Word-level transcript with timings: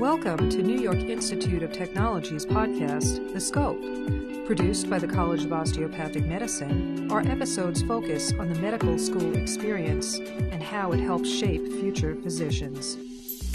Welcome 0.00 0.48
to 0.48 0.62
New 0.62 0.80
York 0.80 0.96
Institute 0.96 1.62
of 1.62 1.72
Technology's 1.72 2.46
podcast, 2.46 3.34
The 3.34 3.38
Scope. 3.38 3.78
Produced 4.46 4.88
by 4.88 4.98
the 4.98 5.06
College 5.06 5.44
of 5.44 5.52
Osteopathic 5.52 6.24
Medicine, 6.24 7.12
our 7.12 7.20
episodes 7.20 7.82
focus 7.82 8.32
on 8.38 8.48
the 8.48 8.58
medical 8.60 8.98
school 8.98 9.36
experience 9.36 10.16
and 10.16 10.62
how 10.62 10.92
it 10.92 11.00
helps 11.00 11.28
shape 11.28 11.70
future 11.70 12.16
physicians. 12.22 12.96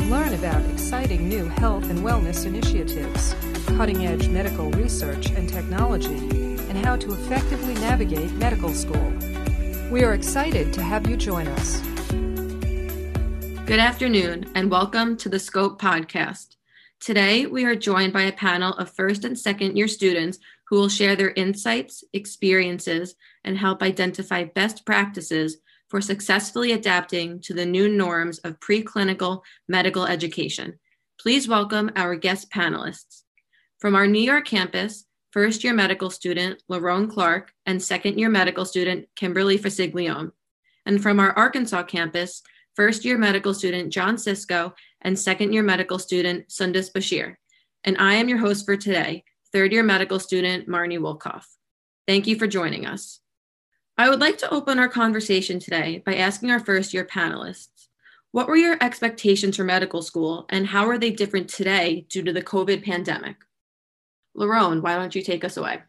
Learn 0.04 0.36
about 0.36 0.64
exciting 0.70 1.28
new 1.28 1.46
health 1.46 1.89
and 1.89 2.02
wellness 2.02 2.46
initiatives, 2.46 3.34
cutting 3.75 4.05
edge 4.05 4.30
medical 4.30 4.70
research 4.73 5.32
and 5.32 5.50
technology, 5.50 6.20
and 6.70 6.77
how 6.86 6.96
to 6.96 7.12
effectively 7.14 7.73
navigate 7.73 8.32
medical 8.34 8.71
school. 8.71 9.12
We 9.89 10.04
are 10.04 10.14
excited 10.14 10.73
to 10.73 10.84
have 10.84 11.09
you 11.09 11.18
join 11.18 11.48
us. 11.48 11.82
Good 13.66 13.80
afternoon, 13.80 14.52
and 14.54 14.70
welcome 14.70 15.18
to 15.18 15.28
the 15.28 15.40
Scope 15.40 15.82
podcast. 15.82 16.56
Today, 17.00 17.48
we 17.48 17.66
are 17.66 17.76
joined 17.76 18.14
by 18.14 18.22
a 18.22 18.32
panel 18.32 18.73
of 18.73 18.94
first 18.94 19.26
and 19.26 19.38
second 19.38 19.76
year 19.76 19.88
students 19.88 20.38
who 20.70 20.76
will 20.76 20.88
share 20.88 21.16
their 21.16 21.32
insights, 21.32 22.04
experiences, 22.14 23.16
and 23.44 23.58
help 23.58 23.82
identify 23.82 24.44
best 24.44 24.86
practices 24.86 25.58
for 25.90 26.00
successfully 26.00 26.73
adapting 26.73 27.40
to 27.40 27.56
the 27.56 27.66
new 27.66 27.90
norms 27.90 28.38
of 28.40 28.59
preclinical 28.59 29.42
medical 29.68 30.06
education. 30.06 30.78
Please 31.20 31.48
welcome 31.48 31.90
our 31.95 32.16
guest 32.16 32.52
panelists. 32.52 33.23
From 33.80 33.95
our 33.95 34.06
New 34.06 34.22
York 34.22 34.45
campus, 34.45 35.06
first 35.32 35.64
year 35.64 35.73
medical 35.73 36.12
student 36.12 36.62
Lerone 36.70 37.12
Clark 37.12 37.52
and 37.66 37.82
second 37.82 38.20
year 38.20 38.30
medical 38.30 38.64
student 38.64 39.08
Kimberly 39.16 39.58
Fasiglione. 39.58 40.34
And 40.86 41.02
from 41.02 41.20
our 41.20 41.32
Arkansas 41.32 41.82
campus, 41.84 42.44
first 42.76 43.06
year 43.06 43.18
medical 43.18 43.54
student 43.54 43.92
John 43.92 44.18
Cisco, 44.18 44.74
and 45.02 45.18
second 45.18 45.54
year 45.54 45.64
medical 45.64 46.00
student 46.00 46.48
Sundis 46.50 46.92
Bashir. 46.92 47.36
And 47.84 47.98
I 48.00 48.16
am 48.16 48.30
your 48.30 48.40
host 48.40 48.66
for 48.66 48.76
today, 48.76 49.23
third 49.52 49.72
year 49.72 49.84
medical 49.84 50.20
student 50.20 50.67
Marnie 50.67 51.00
Wolkoff. 51.00 51.45
Thank 52.08 52.28
you 52.28 52.38
for 52.38 52.48
joining 52.48 52.86
us. 52.86 53.20
I 53.98 54.09
would 54.09 54.20
like 54.20 54.38
to 54.40 54.54
open 54.54 54.78
our 54.78 54.90
conversation 54.90 55.59
today 55.59 56.04
by 56.06 56.16
asking 56.16 56.52
our 56.52 56.59
first 56.59 56.94
year 56.94 57.06
panelists 57.06 57.88
What 58.32 58.48
were 58.48 58.58
your 58.58 58.78
expectations 58.82 59.56
for 59.56 59.64
medical 59.64 60.02
school, 60.02 60.45
and 60.50 60.67
how 60.67 60.89
are 60.89 60.98
they 60.98 61.12
different 61.12 61.50
today 61.50 62.06
due 62.10 62.23
to 62.23 62.34
the 62.34 62.42
COVID 62.42 62.84
pandemic? 62.84 63.38
Lerone, 64.36 64.82
why 64.82 64.95
don't 64.98 65.16
you 65.16 65.22
take 65.22 65.45
us 65.45 65.56
away? 65.56 65.82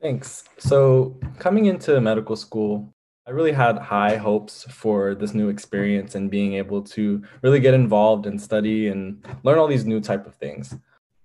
Thanks. 0.00 0.44
So, 0.58 1.18
coming 1.40 1.66
into 1.66 2.00
medical 2.00 2.36
school, 2.36 2.94
I 3.28 3.30
really 3.30 3.52
had 3.52 3.76
high 3.76 4.16
hopes 4.16 4.64
for 4.70 5.14
this 5.14 5.34
new 5.34 5.50
experience 5.50 6.14
and 6.14 6.30
being 6.30 6.54
able 6.54 6.80
to 6.84 7.22
really 7.42 7.60
get 7.60 7.74
involved 7.74 8.24
and 8.24 8.40
study 8.40 8.88
and 8.88 9.22
learn 9.42 9.58
all 9.58 9.66
these 9.66 9.84
new 9.84 10.00
type 10.00 10.26
of 10.26 10.34
things. 10.36 10.74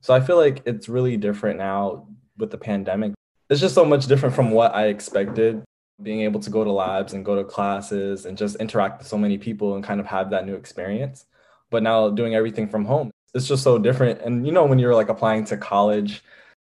So 0.02 0.14
I 0.14 0.20
feel 0.20 0.36
like 0.36 0.62
it's 0.66 0.90
really 0.90 1.16
different 1.16 1.60
now 1.60 2.06
with 2.38 2.52
the 2.52 2.58
pandemic. 2.58 3.14
It's 3.50 3.62
just 3.62 3.74
so 3.74 3.86
much 3.86 4.08
different 4.08 4.36
from 4.36 4.52
what 4.52 4.76
I 4.76 4.88
expected. 4.88 5.64
Being 6.02 6.20
able 6.22 6.42
to 6.42 6.50
go 6.50 6.66
to 6.66 6.72
labs 6.74 7.14
and 7.14 7.24
go 7.24 7.38
to 7.38 7.44
classes 7.46 8.26
and 8.26 8.38
just 8.38 8.58
interact 8.58 9.00
with 9.00 9.08
so 9.08 9.18
many 9.18 9.38
people 9.38 9.76
and 9.76 9.84
kind 9.84 10.02
of 10.02 10.06
have 10.06 10.30
that 10.32 10.46
new 10.46 10.56
experience. 10.56 11.24
But 11.72 11.84
now 11.84 12.10
doing 12.10 12.36
everything 12.36 12.68
from 12.68 12.84
home, 12.84 13.12
it's 13.34 13.48
just 13.48 13.64
so 13.64 13.78
different. 13.78 14.20
And 14.20 14.46
you 14.46 14.52
know, 14.52 14.66
when 14.66 14.78
you're 14.78 14.94
like 14.94 15.08
applying 15.08 15.46
to 15.46 15.56
college, 15.56 16.22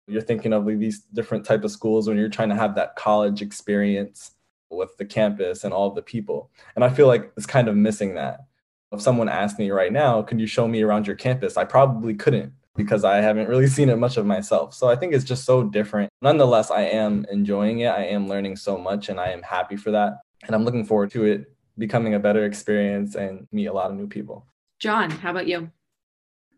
you're 0.06 0.20
thinking 0.20 0.52
of 0.52 0.66
these 0.66 1.00
different 1.14 1.46
type 1.46 1.64
of 1.64 1.70
schools 1.70 2.06
when 2.06 2.18
you're 2.18 2.28
trying 2.28 2.50
to 2.50 2.54
have 2.54 2.74
that 2.74 2.96
college 2.96 3.40
experience 3.40 4.32
with 4.76 4.96
the 4.96 5.04
campus 5.04 5.64
and 5.64 5.72
all 5.72 5.88
of 5.88 5.94
the 5.94 6.02
people. 6.02 6.50
And 6.74 6.84
I 6.84 6.90
feel 6.90 7.06
like 7.06 7.32
it's 7.36 7.46
kind 7.46 7.68
of 7.68 7.76
missing 7.76 8.14
that. 8.14 8.40
If 8.92 9.00
someone 9.00 9.28
asked 9.28 9.58
me 9.58 9.70
right 9.70 9.92
now, 9.92 10.22
can 10.22 10.38
you 10.38 10.46
show 10.46 10.68
me 10.68 10.82
around 10.82 11.06
your 11.06 11.16
campus? 11.16 11.56
I 11.56 11.64
probably 11.64 12.14
couldn't 12.14 12.52
because 12.76 13.04
I 13.04 13.16
haven't 13.16 13.48
really 13.48 13.66
seen 13.66 13.88
it 13.88 13.98
much 13.98 14.16
of 14.16 14.26
myself. 14.26 14.74
So 14.74 14.88
I 14.88 14.96
think 14.96 15.14
it's 15.14 15.24
just 15.24 15.44
so 15.44 15.62
different. 15.64 16.10
Nonetheless, 16.20 16.70
I 16.70 16.82
am 16.82 17.26
enjoying 17.30 17.80
it. 17.80 17.88
I 17.88 18.04
am 18.04 18.28
learning 18.28 18.56
so 18.56 18.78
much 18.78 19.08
and 19.08 19.20
I 19.20 19.28
am 19.28 19.42
happy 19.42 19.76
for 19.76 19.90
that. 19.90 20.18
And 20.46 20.54
I'm 20.54 20.64
looking 20.64 20.84
forward 20.84 21.10
to 21.12 21.24
it 21.24 21.52
becoming 21.78 22.14
a 22.14 22.18
better 22.18 22.44
experience 22.44 23.14
and 23.14 23.46
meet 23.52 23.66
a 23.66 23.72
lot 23.72 23.90
of 23.90 23.96
new 23.96 24.06
people. 24.06 24.46
John, 24.78 25.10
how 25.10 25.30
about 25.30 25.46
you? 25.46 25.70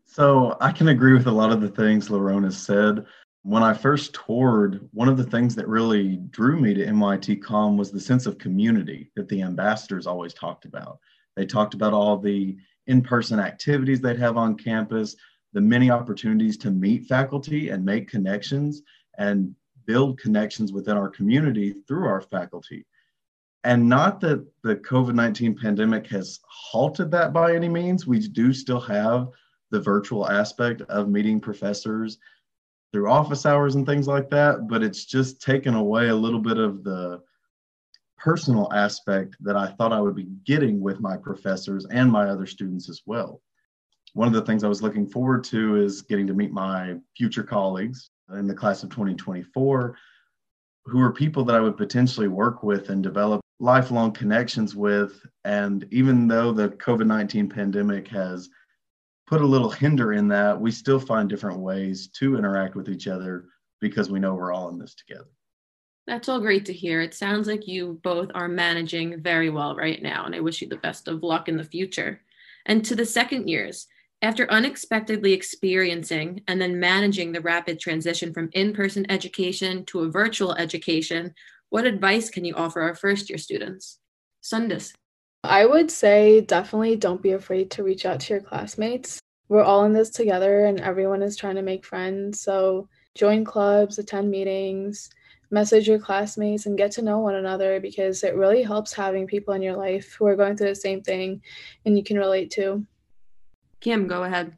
So 0.07 0.57
I 0.61 0.73
can 0.73 0.89
agree 0.89 1.13
with 1.13 1.27
a 1.27 1.33
lot 1.33 1.51
of 1.51 1.61
the 1.61 1.69
things 1.69 2.09
Lerone 2.09 2.45
has 2.45 2.57
said 2.57 3.05
when 3.44 3.62
I 3.62 3.75
first 3.75 4.15
toured, 4.15 4.88
one 4.93 5.06
of 5.06 5.19
the 5.19 5.25
things 5.25 5.55
that 5.55 5.69
really 5.69 6.16
drew 6.31 6.59
me 6.59 6.72
to 6.72 6.87
NYITCOM 6.87 7.77
was 7.77 7.91
the 7.91 8.00
sense 8.00 8.25
of 8.25 8.38
community 8.38 9.10
that 9.16 9.28
the 9.28 9.43
ambassadors 9.43 10.06
always 10.06 10.32
talked 10.32 10.65
about. 10.65 10.99
They 11.37 11.44
talked 11.44 11.75
about 11.75 11.93
all 11.93 12.16
the 12.16 12.56
in 12.87 13.03
person 13.03 13.38
activities 13.38 14.00
they'd 14.00 14.19
have 14.19 14.38
on 14.38 14.56
campus, 14.56 15.15
the 15.53 15.60
many 15.60 15.91
opportunities 15.91 16.56
to 16.59 16.71
meet 16.71 17.05
faculty 17.05 17.69
and 17.69 17.84
make 17.84 18.09
connections 18.09 18.81
and 19.19 19.55
build 19.84 20.19
connections 20.19 20.72
within 20.72 20.97
our 20.97 21.11
community 21.11 21.75
through 21.87 22.06
our 22.06 22.22
faculty. 22.22 22.87
And 23.62 23.87
not 23.87 24.21
that 24.21 24.43
the 24.62 24.76
COVID 24.76 25.15
19 25.15 25.55
pandemic 25.55 26.06
has 26.06 26.41
halted 26.49 27.11
that 27.11 27.34
by 27.34 27.55
any 27.55 27.69
means. 27.69 28.06
We 28.06 28.21
do 28.21 28.55
still 28.55 28.81
have 28.81 29.28
the 29.71 29.81
virtual 29.81 30.31
aspect 30.31 30.81
of 30.82 31.11
meeting 31.11 31.41
professors 31.41 32.19
through 32.94 33.10
office 33.10 33.44
hours 33.44 33.75
and 33.75 33.84
things 33.84 34.06
like 34.06 34.31
that, 34.31 34.69
but 34.69 34.81
it's 34.81 35.05
just 35.05 35.43
taken 35.43 35.75
away 35.75 36.10
a 36.10 36.15
little 36.15 36.38
bit 36.38 36.59
of 36.59 36.84
the 36.84 37.21
personal 38.16 38.72
aspect 38.72 39.34
that 39.41 39.56
I 39.56 39.66
thought 39.66 39.93
I 39.93 40.00
would 40.00 40.15
be 40.15 40.28
getting 40.47 40.81
with 40.81 41.00
my 41.00 41.16
professors 41.16 41.87
and 41.91 42.09
my 42.09 42.28
other 42.28 42.47
students 42.47 42.88
as 42.88 43.03
well. 43.05 43.43
One 44.12 44.28
of 44.28 44.32
the 44.32 44.43
things 44.43 44.62
I 44.62 44.69
was 44.69 44.81
looking 44.81 45.09
forward 45.09 45.43
to 45.44 45.75
is 45.75 46.03
getting 46.03 46.28
to 46.28 46.34
meet 46.34 46.53
my 46.53 46.94
future 47.16 47.43
colleagues 47.43 48.10
in 48.32 48.47
the 48.47 48.55
class 48.55 48.84
of 48.84 48.91
2024, 48.91 49.97
who 50.84 51.00
are 51.00 51.12
people 51.12 51.44
that 51.47 51.56
I 51.56 51.61
would 51.61 51.76
potentially 51.76 52.28
work 52.28 52.62
with 52.62 52.91
and 52.91 53.03
develop 53.03 53.41
lifelong 53.59 54.12
connections 54.12 54.76
with. 54.76 55.21
And 55.44 55.84
even 55.91 56.28
though 56.28 56.53
the 56.53 56.69
COVID 56.69 57.09
19 57.09 57.49
pandemic 57.49 58.06
has 58.06 58.49
put 59.34 59.43
a 59.43 59.47
little 59.47 59.69
hinder 59.69 60.12
in 60.12 60.28
that, 60.28 60.61
we 60.61 60.71
still 60.71 61.00
find 61.00 61.28
different 61.28 61.59
ways 61.59 62.06
to 62.06 62.39
interact 62.39 62.77
with 62.77 62.89
each 62.89 63.09
other 63.09 63.47
because 63.81 64.09
we 64.09 64.21
know 64.21 64.33
we're 64.33 64.53
all 64.53 64.69
in 64.69 64.78
this 64.78 64.95
together. 64.95 65.27
That's 66.06 66.28
all 66.28 66.39
great 66.39 66.65
to 66.67 66.72
hear. 66.72 67.00
It 67.00 67.15
sounds 67.15 67.49
like 67.49 67.67
you 67.67 67.99
both 68.05 68.31
are 68.37 68.47
managing 68.47 69.21
very 69.21 69.50
well 69.50 69.75
right 69.75 70.00
now, 70.00 70.25
and 70.25 70.37
I 70.37 70.41
wish 70.41 70.62
you 70.62 70.69
the 70.69 70.77
best 70.77 71.09
of 71.09 71.25
luck 71.25 71.49
in 71.49 71.56
the 71.56 71.65
future. 71.65 72.21
And 72.67 72.84
to 72.84 72.94
the 72.94 73.05
second 73.05 73.49
years, 73.49 73.89
after 74.23 74.49
unexpectedly 74.53 75.33
experiencing 75.33 76.43
and 76.47 76.62
then 76.62 76.78
managing 76.78 77.33
the 77.33 77.41
rapid 77.41 77.81
transition 77.81 78.33
from 78.33 78.50
in 78.53 78.73
person 78.73 79.05
education 79.11 79.84
to 79.87 80.03
a 80.03 80.11
virtual 80.12 80.55
education, 80.55 81.34
what 81.71 81.87
advice 81.87 82.31
can 82.31 82.44
you 82.44 82.55
offer 82.55 82.81
our 82.83 82.94
first 82.94 83.28
year 83.28 83.39
students? 83.39 83.99
Sundis. 84.44 84.93
I 85.44 85.66
would 85.66 85.91
say 85.91 86.41
definitely 86.41 86.97
don't 86.97 87.21
be 87.21 87.32
afraid 87.32 87.71
to 87.72 87.82
reach 87.82 88.06
out 88.06 88.21
to 88.21 88.32
your 88.32 88.43
classmates. 88.43 89.21
We're 89.49 89.62
all 89.62 89.84
in 89.84 89.93
this 89.93 90.09
together 90.09 90.65
and 90.65 90.81
everyone 90.81 91.22
is 91.22 91.37
trying 91.37 91.56
to 91.56 91.62
make 91.62 91.84
friends. 91.84 92.41
So 92.41 92.88
join 93.15 93.44
clubs, 93.44 93.99
attend 93.99 94.31
meetings, 94.31 95.10
message 95.50 95.87
your 95.87 95.99
classmates, 95.99 96.65
and 96.65 96.78
get 96.78 96.93
to 96.93 97.03
know 97.03 97.19
one 97.19 97.34
another 97.34 97.78
because 97.78 98.25
it 98.25 98.37
really 98.37 98.62
helps 98.62 98.94
having 98.94 99.27
people 99.27 99.53
in 99.53 99.60
your 99.60 99.77
life 99.77 100.15
who 100.15 100.27
are 100.27 100.34
going 100.34 100.56
through 100.56 100.71
the 100.71 100.75
same 100.75 101.03
thing 101.03 101.43
and 101.84 101.97
you 101.99 102.03
can 102.03 102.16
relate 102.16 102.50
to. 102.53 102.87
Kim, 103.81 104.09
go 104.09 104.25
ahead. 104.25 104.56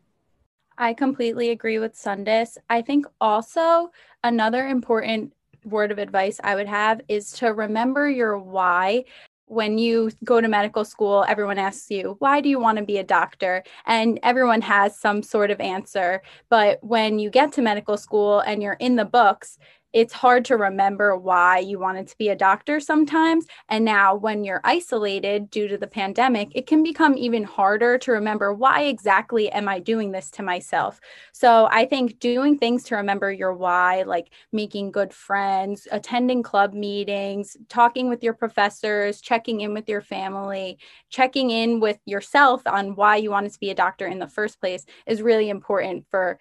I 0.78 0.94
completely 0.94 1.50
agree 1.50 1.80
with 1.80 1.94
Sundis. 1.94 2.58
I 2.70 2.80
think 2.80 3.06
also 3.20 3.90
another 4.22 4.68
important 4.68 5.32
word 5.64 5.90
of 5.90 5.98
advice 5.98 6.40
I 6.44 6.54
would 6.54 6.68
have 6.68 7.00
is 7.08 7.32
to 7.32 7.48
remember 7.52 8.08
your 8.08 8.38
why 8.38 9.04
when 9.46 9.78
you 9.78 10.10
go 10.24 10.40
to 10.40 10.48
medical 10.48 10.84
school, 10.84 11.24
everyone 11.28 11.58
asks 11.58 11.90
you, 11.90 12.16
why 12.18 12.40
do 12.40 12.48
you 12.48 12.58
want 12.58 12.78
to 12.78 12.84
be 12.84 12.98
a 12.98 13.04
doctor? 13.04 13.62
And 13.86 14.18
everyone 14.22 14.60
has 14.62 14.98
some 14.98 15.22
sort 15.22 15.50
of 15.50 15.60
answer. 15.60 16.22
But 16.48 16.82
when 16.82 17.18
you 17.18 17.30
get 17.30 17.52
to 17.52 17.62
medical 17.62 17.96
school 17.96 18.40
and 18.40 18.62
you're 18.62 18.74
in 18.74 18.96
the 18.96 19.04
books, 19.04 19.58
it's 19.96 20.12
hard 20.12 20.44
to 20.44 20.58
remember 20.58 21.16
why 21.16 21.58
you 21.58 21.78
wanted 21.78 22.06
to 22.06 22.18
be 22.18 22.28
a 22.28 22.36
doctor 22.36 22.80
sometimes. 22.80 23.46
And 23.70 23.82
now, 23.82 24.14
when 24.14 24.44
you're 24.44 24.60
isolated 24.62 25.48
due 25.48 25.68
to 25.68 25.78
the 25.78 25.86
pandemic, 25.86 26.50
it 26.54 26.66
can 26.66 26.82
become 26.82 27.16
even 27.16 27.44
harder 27.44 27.96
to 28.00 28.12
remember 28.12 28.52
why 28.52 28.82
exactly 28.82 29.50
am 29.50 29.70
I 29.70 29.78
doing 29.78 30.12
this 30.12 30.30
to 30.32 30.42
myself. 30.42 31.00
So, 31.32 31.66
I 31.72 31.86
think 31.86 32.18
doing 32.18 32.58
things 32.58 32.84
to 32.84 32.96
remember 32.96 33.32
your 33.32 33.54
why, 33.54 34.02
like 34.02 34.28
making 34.52 34.90
good 34.90 35.14
friends, 35.14 35.88
attending 35.90 36.42
club 36.42 36.74
meetings, 36.74 37.56
talking 37.70 38.10
with 38.10 38.22
your 38.22 38.34
professors, 38.34 39.22
checking 39.22 39.62
in 39.62 39.72
with 39.72 39.88
your 39.88 40.02
family, 40.02 40.76
checking 41.08 41.48
in 41.48 41.80
with 41.80 41.98
yourself 42.04 42.60
on 42.66 42.96
why 42.96 43.16
you 43.16 43.30
wanted 43.30 43.54
to 43.54 43.60
be 43.60 43.70
a 43.70 43.74
doctor 43.74 44.06
in 44.06 44.18
the 44.18 44.28
first 44.28 44.60
place, 44.60 44.84
is 45.06 45.22
really 45.22 45.48
important 45.48 46.04
for 46.10 46.38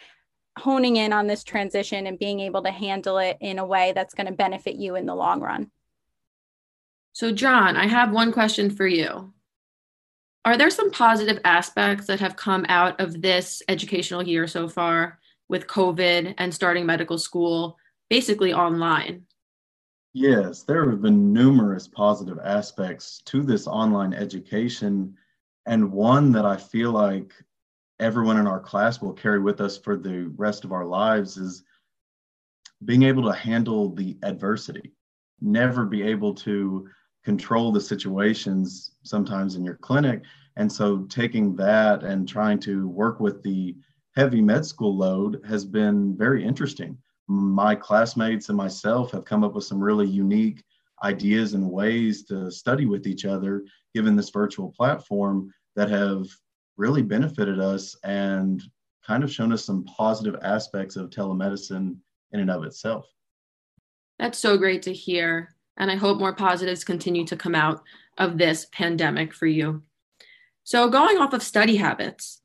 honing 0.57 0.98
in 0.98 1.13
on 1.13 1.28
this 1.28 1.44
transition 1.44 2.07
and 2.07 2.19
being 2.19 2.40
able 2.40 2.63
to 2.63 2.72
handle 2.72 3.18
it 3.18 3.38
in 3.42 3.60
a 3.60 3.66
way 3.66 3.92
that's 3.94 4.13
going 4.13 4.28
to 4.28 4.34
benefit 4.34 4.75
you 4.75 4.96
in 4.96 5.06
the 5.06 5.16
long 5.16 5.42
run. 5.42 5.72
So, 7.13 7.31
John, 7.31 7.78
I 7.78 7.88
have 7.88 8.12
one 8.12 8.31
question 8.31 8.69
for 8.69 8.88
you. 8.88 9.34
Are 10.44 10.57
there 10.57 10.69
some 10.69 10.92
positive 10.92 11.40
aspects 11.44 12.07
that 12.07 12.19
have 12.19 12.36
come 12.36 12.66
out 12.69 13.00
of 13.02 13.22
this 13.22 13.63
educational 13.68 14.22
year 14.22 14.48
so 14.48 14.68
far 14.68 15.19
with 15.48 15.68
COVID 15.68 16.36
and 16.38 16.54
starting 16.54 16.86
medical 16.86 17.18
school 17.18 17.78
basically 18.10 18.54
online? 18.54 19.25
Yes, 20.13 20.63
there 20.63 20.90
have 20.90 21.01
been 21.01 21.34
numerous 21.34 21.88
positive 21.88 22.40
aspects 22.44 23.22
to 23.25 23.44
this 23.44 23.68
online 23.68 24.13
education, 24.13 25.18
and 25.66 25.92
one 25.92 26.31
that 26.31 26.46
I 26.46 26.58
feel 26.58 26.92
like 26.92 27.34
everyone 28.00 28.38
in 28.38 28.47
our 28.47 28.59
class 28.59 29.01
will 29.01 29.13
carry 29.13 29.39
with 29.39 29.62
us 29.62 29.77
for 29.77 29.95
the 29.95 30.31
rest 30.36 30.65
of 30.65 30.71
our 30.71 30.86
lives 30.86 31.38
is 31.38 31.63
being 32.83 33.03
able 33.03 33.24
to 33.24 33.31
handle 33.31 33.94
the 33.94 34.18
adversity, 34.24 34.94
never 35.42 35.86
be 35.86 36.03
able 36.03 36.33
to 36.33 36.88
control 37.24 37.71
the 37.71 37.81
situations 37.81 38.92
sometimes 39.03 39.56
in 39.56 39.63
your 39.63 39.75
clinic. 39.75 40.21
And 40.57 40.71
so 40.71 41.03
taking 41.03 41.56
that 41.56 42.03
and 42.03 42.27
trying 42.27 42.59
to 42.59 42.88
work 42.88 43.19
with 43.19 43.42
the 43.44 43.75
heavy 44.15 44.41
med 44.41 44.65
school 44.65 44.95
load 44.95 45.41
has 45.48 45.65
been 45.65 46.15
very 46.15 46.44
interesting. 46.44 46.98
My 47.27 47.75
classmates 47.75 48.50
and 48.50 48.57
myself 48.57 49.12
have 49.12 49.25
come 49.25 49.44
up 49.44 49.53
with 49.53 49.63
some 49.63 49.81
really 49.81 50.07
unique 50.07 50.63
ideas 51.03 51.53
and 51.53 51.69
ways 51.69 52.24
to 52.25 52.51
study 52.51 52.86
with 52.86 53.07
each 53.07 53.25
other 53.25 53.65
given 53.94 54.15
this 54.15 54.30
virtual 54.30 54.71
platform 54.71 55.51
that 55.75 55.89
have 55.89 56.27
really 56.77 57.01
benefited 57.01 57.60
us 57.60 57.95
and 58.04 58.62
kind 59.06 59.24
of 59.24 59.31
shown 59.31 59.51
us 59.51 59.63
some 59.63 59.83
positive 59.86 60.36
aspects 60.42 60.95
of 60.95 61.10
telemedicine 61.10 61.95
in 62.31 62.39
and 62.39 62.50
of 62.50 62.63
itself. 62.63 63.06
That's 64.19 64.39
so 64.39 64.57
great 64.57 64.81
to 64.83 64.94
hear. 64.94 65.56
And 65.77 65.92
I 65.92 65.95
hope 65.95 66.19
more 66.19 66.36
positives 66.36 66.83
continue 66.83 67.25
to 67.25 67.36
come 67.36 67.56
out 67.56 67.83
of 68.18 68.38
this 68.38 68.66
pandemic 68.72 69.33
for 69.33 69.45
you. 69.45 69.83
So, 70.63 70.89
going 70.89 71.18
off 71.18 71.33
of 71.33 71.44
study 71.44 71.75
habits, 71.75 72.42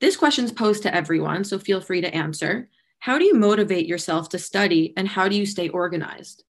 this 0.00 0.16
question's 0.16 0.52
posed 0.52 0.82
to 0.82 0.94
everyone, 0.94 1.44
so 1.44 1.58
feel 1.58 1.80
free 1.80 2.02
to 2.02 2.14
answer. 2.14 2.68
How 2.98 3.18
do 3.18 3.24
you 3.24 3.34
motivate 3.34 3.86
yourself 3.86 4.28
to 4.30 4.38
study 4.38 4.92
and 4.96 5.08
how 5.08 5.28
do 5.28 5.36
you 5.36 5.46
stay 5.46 5.68
organized? 5.70 6.44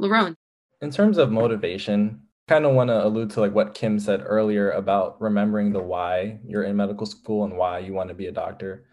Lerone. 0.00 0.36
In 0.82 0.90
terms 0.90 1.18
of 1.18 1.30
motivation, 1.30 2.20
kind 2.52 2.66
of 2.66 2.74
want 2.74 2.88
to 2.88 3.06
allude 3.06 3.30
to 3.30 3.40
like 3.40 3.54
what 3.54 3.72
Kim 3.72 3.98
said 3.98 4.22
earlier 4.26 4.72
about 4.72 5.18
remembering 5.22 5.72
the 5.72 5.80
why 5.80 6.38
you're 6.46 6.64
in 6.64 6.76
medical 6.76 7.06
school 7.06 7.44
and 7.44 7.56
why 7.56 7.78
you 7.78 7.94
want 7.94 8.10
to 8.10 8.14
be 8.14 8.26
a 8.26 8.32
doctor. 8.32 8.84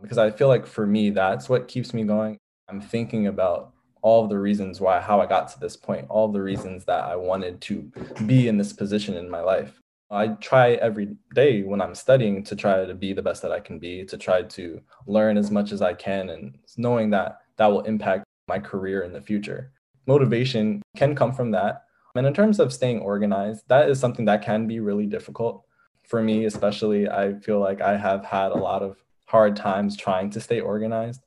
Because 0.00 0.16
I 0.16 0.30
feel 0.30 0.48
like 0.48 0.66
for 0.66 0.86
me, 0.86 1.10
that's 1.10 1.46
what 1.46 1.68
keeps 1.68 1.92
me 1.92 2.04
going. 2.04 2.38
I'm 2.70 2.80
thinking 2.80 3.26
about 3.26 3.74
all 4.00 4.26
the 4.26 4.38
reasons 4.38 4.80
why 4.80 4.98
how 4.98 5.20
I 5.20 5.26
got 5.26 5.48
to 5.48 5.60
this 5.60 5.76
point, 5.76 6.06
all 6.08 6.32
the 6.32 6.40
reasons 6.40 6.86
that 6.86 7.04
I 7.04 7.14
wanted 7.16 7.60
to 7.60 7.92
be 8.24 8.48
in 8.48 8.56
this 8.56 8.72
position 8.72 9.14
in 9.14 9.28
my 9.28 9.42
life. 9.42 9.78
I 10.10 10.28
try 10.28 10.72
every 10.74 11.14
day 11.34 11.64
when 11.64 11.82
I'm 11.82 11.94
studying 11.94 12.42
to 12.44 12.56
try 12.56 12.82
to 12.86 12.94
be 12.94 13.12
the 13.12 13.20
best 13.20 13.42
that 13.42 13.52
I 13.52 13.60
can 13.60 13.78
be, 13.78 14.06
to 14.06 14.16
try 14.16 14.40
to 14.40 14.80
learn 15.06 15.36
as 15.36 15.50
much 15.50 15.70
as 15.70 15.82
I 15.82 15.92
can 15.92 16.30
and 16.30 16.56
knowing 16.78 17.10
that 17.10 17.40
that 17.58 17.66
will 17.66 17.82
impact 17.82 18.24
my 18.48 18.58
career 18.58 19.02
in 19.02 19.12
the 19.12 19.20
future. 19.20 19.70
Motivation 20.06 20.80
can 20.96 21.14
come 21.14 21.32
from 21.32 21.50
that. 21.50 21.82
And 22.14 22.26
in 22.26 22.34
terms 22.34 22.60
of 22.60 22.72
staying 22.72 23.00
organized, 23.00 23.64
that 23.68 23.88
is 23.88 23.98
something 23.98 24.26
that 24.26 24.42
can 24.42 24.66
be 24.66 24.80
really 24.80 25.06
difficult. 25.06 25.64
For 26.04 26.22
me, 26.22 26.44
especially, 26.44 27.08
I 27.08 27.34
feel 27.34 27.58
like 27.58 27.80
I 27.80 27.96
have 27.96 28.24
had 28.24 28.52
a 28.52 28.58
lot 28.58 28.82
of 28.82 29.02
hard 29.26 29.56
times 29.56 29.96
trying 29.96 30.30
to 30.30 30.40
stay 30.40 30.60
organized 30.60 31.22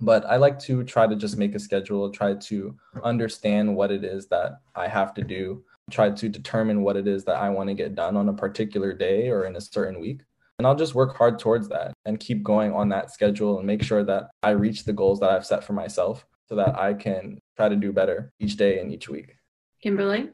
but 0.00 0.24
I 0.26 0.36
like 0.36 0.58
to 0.60 0.84
try 0.84 1.06
to 1.06 1.16
just 1.16 1.36
make 1.36 1.54
a 1.54 1.58
schedule, 1.58 2.10
try 2.10 2.34
to 2.34 2.76
understand 3.02 3.74
what 3.74 3.90
it 3.90 4.04
is 4.04 4.26
that 4.28 4.60
I 4.74 4.88
have 4.88 5.14
to 5.14 5.22
do, 5.22 5.64
try 5.90 6.10
to 6.10 6.28
determine 6.28 6.82
what 6.82 6.96
it 6.96 7.06
is 7.06 7.24
that 7.24 7.36
I 7.36 7.48
want 7.50 7.68
to 7.68 7.74
get 7.74 7.94
done 7.94 8.16
on 8.16 8.28
a 8.28 8.34
particular 8.34 8.92
day 8.92 9.28
or 9.28 9.44
in 9.44 9.56
a 9.56 9.60
certain 9.60 10.00
week. 10.00 10.20
And 10.58 10.66
I'll 10.66 10.76
just 10.76 10.94
work 10.94 11.16
hard 11.16 11.38
towards 11.38 11.68
that 11.68 11.92
and 12.04 12.20
keep 12.20 12.42
going 12.42 12.72
on 12.72 12.88
that 12.90 13.10
schedule 13.10 13.58
and 13.58 13.66
make 13.66 13.82
sure 13.82 14.04
that 14.04 14.30
I 14.42 14.50
reach 14.50 14.84
the 14.84 14.92
goals 14.92 15.20
that 15.20 15.30
I've 15.30 15.46
set 15.46 15.64
for 15.64 15.72
myself 15.72 16.24
so 16.48 16.54
that 16.56 16.78
I 16.78 16.94
can 16.94 17.38
try 17.56 17.68
to 17.68 17.76
do 17.76 17.92
better 17.92 18.32
each 18.38 18.56
day 18.56 18.78
and 18.78 18.92
each 18.92 19.08
week. 19.08 19.36
Kimberly? 19.84 20.30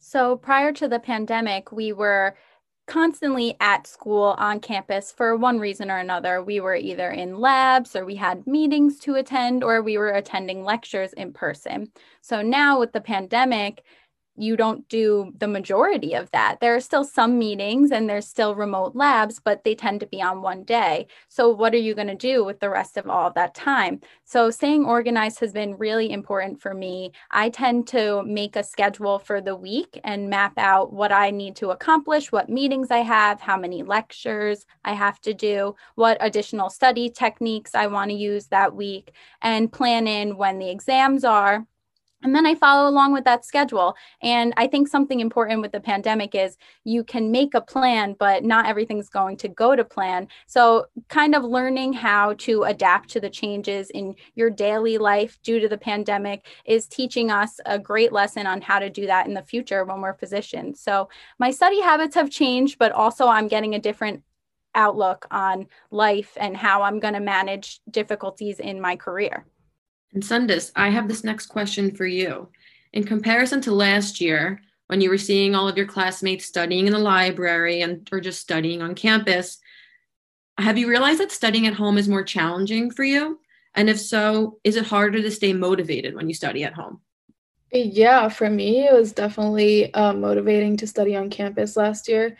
So 0.00 0.36
prior 0.36 0.72
to 0.72 0.88
the 0.88 0.98
pandemic, 0.98 1.70
we 1.70 1.92
were 1.92 2.34
constantly 2.88 3.56
at 3.60 3.86
school 3.86 4.34
on 4.38 4.58
campus 4.58 5.12
for 5.12 5.36
one 5.36 5.60
reason 5.60 5.88
or 5.88 5.98
another. 5.98 6.42
We 6.42 6.58
were 6.58 6.74
either 6.74 7.08
in 7.12 7.38
labs 7.38 7.94
or 7.94 8.04
we 8.04 8.16
had 8.16 8.44
meetings 8.44 8.98
to 9.00 9.14
attend 9.14 9.62
or 9.62 9.82
we 9.82 9.98
were 9.98 10.10
attending 10.10 10.64
lectures 10.64 11.12
in 11.12 11.32
person. 11.32 11.92
So 12.22 12.42
now 12.42 12.80
with 12.80 12.92
the 12.92 13.00
pandemic, 13.00 13.84
you 14.36 14.56
don't 14.56 14.88
do 14.88 15.32
the 15.38 15.48
majority 15.48 16.14
of 16.14 16.30
that. 16.30 16.58
There 16.60 16.74
are 16.74 16.80
still 16.80 17.04
some 17.04 17.38
meetings 17.38 17.90
and 17.90 18.08
there's 18.08 18.26
still 18.26 18.54
remote 18.54 18.96
labs, 18.96 19.38
but 19.38 19.62
they 19.64 19.74
tend 19.74 20.00
to 20.00 20.06
be 20.06 20.22
on 20.22 20.40
one 20.40 20.64
day. 20.64 21.06
So, 21.28 21.50
what 21.50 21.74
are 21.74 21.78
you 21.78 21.94
going 21.94 22.08
to 22.08 22.14
do 22.14 22.44
with 22.44 22.60
the 22.60 22.70
rest 22.70 22.96
of 22.96 23.08
all 23.08 23.28
of 23.28 23.34
that 23.34 23.54
time? 23.54 24.00
So, 24.24 24.50
staying 24.50 24.86
organized 24.86 25.40
has 25.40 25.52
been 25.52 25.76
really 25.76 26.10
important 26.10 26.62
for 26.62 26.72
me. 26.72 27.12
I 27.30 27.50
tend 27.50 27.86
to 27.88 28.22
make 28.22 28.56
a 28.56 28.64
schedule 28.64 29.18
for 29.18 29.40
the 29.40 29.54
week 29.54 30.00
and 30.02 30.30
map 30.30 30.54
out 30.56 30.92
what 30.92 31.12
I 31.12 31.30
need 31.30 31.56
to 31.56 31.70
accomplish, 31.70 32.32
what 32.32 32.48
meetings 32.48 32.90
I 32.90 32.98
have, 33.00 33.40
how 33.40 33.58
many 33.58 33.82
lectures 33.82 34.64
I 34.84 34.94
have 34.94 35.20
to 35.22 35.34
do, 35.34 35.76
what 35.94 36.16
additional 36.20 36.70
study 36.70 37.10
techniques 37.10 37.74
I 37.74 37.86
want 37.86 38.10
to 38.10 38.16
use 38.16 38.46
that 38.46 38.74
week, 38.74 39.12
and 39.42 39.70
plan 39.70 40.06
in 40.06 40.36
when 40.38 40.58
the 40.58 40.70
exams 40.70 41.24
are 41.24 41.66
and 42.22 42.34
then 42.34 42.46
I 42.46 42.54
follow 42.54 42.88
along 42.88 43.12
with 43.12 43.24
that 43.24 43.44
schedule. 43.44 43.96
And 44.22 44.52
I 44.56 44.66
think 44.66 44.88
something 44.88 45.20
important 45.20 45.60
with 45.60 45.72
the 45.72 45.80
pandemic 45.80 46.34
is 46.34 46.56
you 46.84 47.04
can 47.04 47.30
make 47.30 47.54
a 47.54 47.60
plan, 47.60 48.14
but 48.18 48.44
not 48.44 48.66
everything's 48.66 49.08
going 49.08 49.36
to 49.38 49.48
go 49.48 49.74
to 49.74 49.84
plan. 49.84 50.28
So, 50.46 50.86
kind 51.08 51.34
of 51.34 51.44
learning 51.44 51.92
how 51.94 52.34
to 52.34 52.64
adapt 52.64 53.08
to 53.10 53.20
the 53.20 53.30
changes 53.30 53.90
in 53.90 54.14
your 54.34 54.50
daily 54.50 54.98
life 54.98 55.38
due 55.42 55.60
to 55.60 55.68
the 55.68 55.78
pandemic 55.78 56.46
is 56.64 56.86
teaching 56.86 57.30
us 57.30 57.60
a 57.66 57.78
great 57.78 58.12
lesson 58.12 58.46
on 58.46 58.60
how 58.60 58.78
to 58.78 58.90
do 58.90 59.06
that 59.06 59.26
in 59.26 59.34
the 59.34 59.42
future 59.42 59.84
when 59.84 60.00
we're 60.00 60.14
physicians. 60.14 60.80
So, 60.80 61.08
my 61.38 61.50
study 61.50 61.80
habits 61.80 62.14
have 62.14 62.30
changed, 62.30 62.78
but 62.78 62.92
also 62.92 63.26
I'm 63.26 63.48
getting 63.48 63.74
a 63.74 63.78
different 63.78 64.22
outlook 64.74 65.26
on 65.30 65.66
life 65.90 66.36
and 66.40 66.56
how 66.56 66.82
I'm 66.82 66.98
going 66.98 67.14
to 67.14 67.20
manage 67.20 67.80
difficulties 67.90 68.58
in 68.58 68.80
my 68.80 68.96
career. 68.96 69.44
And 70.12 70.22
Sundis, 70.22 70.70
I 70.76 70.90
have 70.90 71.08
this 71.08 71.24
next 71.24 71.46
question 71.46 71.94
for 71.94 72.06
you. 72.06 72.48
In 72.92 73.04
comparison 73.04 73.60
to 73.62 73.72
last 73.72 74.20
year, 74.20 74.60
when 74.88 75.00
you 75.00 75.08
were 75.08 75.18
seeing 75.18 75.54
all 75.54 75.68
of 75.68 75.76
your 75.76 75.86
classmates 75.86 76.44
studying 76.44 76.86
in 76.86 76.92
the 76.92 76.98
library 76.98 77.80
and 77.80 78.06
or 78.12 78.20
just 78.20 78.40
studying 78.40 78.82
on 78.82 78.94
campus, 78.94 79.58
have 80.58 80.76
you 80.76 80.88
realized 80.88 81.20
that 81.20 81.32
studying 81.32 81.66
at 81.66 81.74
home 81.74 81.96
is 81.96 82.08
more 82.08 82.22
challenging 82.22 82.90
for 82.90 83.04
you? 83.04 83.40
And 83.74 83.88
if 83.88 83.98
so, 83.98 84.58
is 84.64 84.76
it 84.76 84.84
harder 84.84 85.22
to 85.22 85.30
stay 85.30 85.54
motivated 85.54 86.14
when 86.14 86.28
you 86.28 86.34
study 86.34 86.62
at 86.64 86.74
home? 86.74 87.00
Yeah, 87.72 88.28
for 88.28 88.50
me, 88.50 88.86
it 88.86 88.92
was 88.92 89.12
definitely 89.12 89.92
uh, 89.94 90.12
motivating 90.12 90.76
to 90.76 90.86
study 90.86 91.16
on 91.16 91.30
campus 91.30 91.74
last 91.74 92.06
year. 92.06 92.36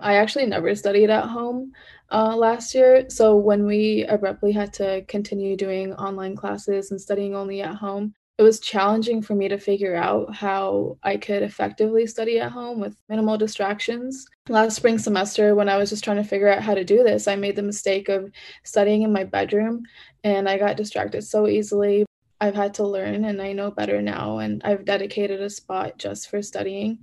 I 0.00 0.14
actually 0.14 0.46
never 0.46 0.76
studied 0.76 1.10
at 1.10 1.24
home 1.24 1.72
uh, 2.10 2.36
last 2.36 2.74
year. 2.74 3.08
So 3.08 3.36
when 3.36 3.66
we 3.66 4.04
abruptly 4.08 4.52
had 4.52 4.72
to 4.74 5.04
continue 5.06 5.56
doing 5.56 5.92
online 5.94 6.36
classes 6.36 6.90
and 6.90 7.00
studying 7.00 7.34
only 7.34 7.62
at 7.62 7.76
home, 7.76 8.14
it 8.38 8.42
was 8.42 8.58
challenging 8.58 9.20
for 9.20 9.34
me 9.34 9.48
to 9.48 9.58
figure 9.58 9.94
out 9.94 10.34
how 10.34 10.96
I 11.02 11.18
could 11.18 11.42
effectively 11.42 12.06
study 12.06 12.40
at 12.40 12.50
home 12.50 12.80
with 12.80 12.96
minimal 13.06 13.36
distractions. 13.36 14.24
Last 14.48 14.76
spring 14.76 14.98
semester, 14.98 15.54
when 15.54 15.68
I 15.68 15.76
was 15.76 15.90
just 15.90 16.02
trying 16.02 16.16
to 16.16 16.24
figure 16.24 16.48
out 16.48 16.62
how 16.62 16.74
to 16.74 16.82
do 16.82 17.04
this, 17.04 17.28
I 17.28 17.36
made 17.36 17.54
the 17.54 17.62
mistake 17.62 18.08
of 18.08 18.32
studying 18.64 19.02
in 19.02 19.12
my 19.12 19.24
bedroom 19.24 19.82
and 20.24 20.48
I 20.48 20.56
got 20.56 20.78
distracted 20.78 21.22
so 21.22 21.48
easily. 21.48 22.06
I've 22.40 22.54
had 22.54 22.72
to 22.74 22.86
learn 22.86 23.26
and 23.26 23.42
I 23.42 23.52
know 23.52 23.70
better 23.70 24.00
now, 24.00 24.38
and 24.38 24.62
I've 24.64 24.86
dedicated 24.86 25.42
a 25.42 25.50
spot 25.50 25.98
just 25.98 26.30
for 26.30 26.40
studying 26.40 27.00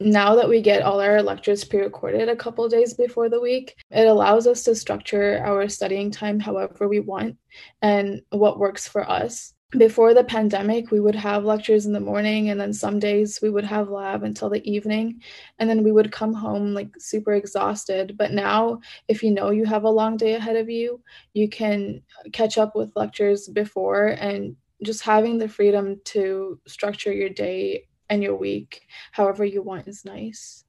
now 0.00 0.34
that 0.34 0.48
we 0.48 0.60
get 0.60 0.82
all 0.82 1.00
our 1.00 1.22
lectures 1.22 1.64
pre-recorded 1.64 2.28
a 2.28 2.36
couple 2.36 2.68
days 2.68 2.94
before 2.94 3.30
the 3.30 3.40
week 3.40 3.76
it 3.90 4.06
allows 4.06 4.46
us 4.46 4.62
to 4.62 4.74
structure 4.74 5.42
our 5.44 5.68
studying 5.68 6.10
time 6.10 6.38
however 6.38 6.86
we 6.86 7.00
want 7.00 7.36
and 7.82 8.20
what 8.30 8.58
works 8.58 8.86
for 8.86 9.08
us. 9.08 9.54
Before 9.72 10.14
the 10.14 10.22
pandemic 10.22 10.90
we 10.90 11.00
would 11.00 11.14
have 11.14 11.44
lectures 11.44 11.86
in 11.86 11.92
the 11.92 12.00
morning 12.00 12.50
and 12.50 12.60
then 12.60 12.72
some 12.72 12.98
days 13.00 13.40
we 13.42 13.50
would 13.50 13.64
have 13.64 13.88
lab 13.88 14.22
until 14.22 14.48
the 14.48 14.64
evening 14.70 15.22
and 15.58 15.68
then 15.68 15.82
we 15.82 15.92
would 15.92 16.12
come 16.12 16.32
home 16.32 16.72
like 16.72 16.90
super 16.98 17.32
exhausted. 17.32 18.16
But 18.16 18.32
now 18.32 18.80
if 19.08 19.22
you 19.22 19.30
know 19.32 19.50
you 19.50 19.64
have 19.64 19.84
a 19.84 19.90
long 19.90 20.16
day 20.16 20.34
ahead 20.34 20.56
of 20.56 20.70
you 20.70 21.02
you 21.32 21.48
can 21.48 22.02
catch 22.32 22.58
up 22.58 22.76
with 22.76 22.94
lectures 22.96 23.48
before 23.48 24.08
and 24.08 24.56
just 24.82 25.02
having 25.02 25.38
the 25.38 25.48
freedom 25.48 26.00
to 26.04 26.60
structure 26.66 27.12
your 27.12 27.30
day 27.30 27.86
and 28.08 28.22
your 28.22 28.36
week 28.36 28.82
however 29.12 29.44
you 29.44 29.62
want 29.62 29.88
is 29.88 30.04
nice. 30.04 30.64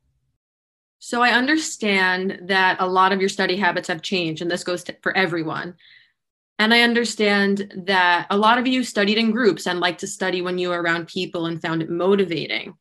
So 1.00 1.22
I 1.22 1.30
understand 1.32 2.40
that 2.48 2.78
a 2.80 2.88
lot 2.88 3.14
of 3.14 3.20
your 3.20 3.30
study 3.30 3.56
habits 3.56 3.88
have 3.88 4.02
changed, 4.02 4.42
and 4.42 4.50
this 4.50 4.64
goes 4.64 4.84
to, 4.86 4.96
for 5.02 5.16
everyone. 5.16 5.76
And 6.60 6.74
I 6.74 6.82
understand 6.82 7.84
that 7.86 8.26
a 8.32 8.38
lot 8.38 8.58
of 8.58 8.66
you 8.66 8.84
studied 8.84 9.18
in 9.18 9.32
groups 9.32 9.68
and 9.68 9.80
like 9.80 10.00
to 10.00 10.08
study 10.08 10.42
when 10.42 10.58
you 10.58 10.70
were 10.70 10.82
around 10.82 11.08
people 11.08 11.46
and 11.46 11.62
found 11.62 11.84
it 11.84 11.90
motivating. 11.90 12.74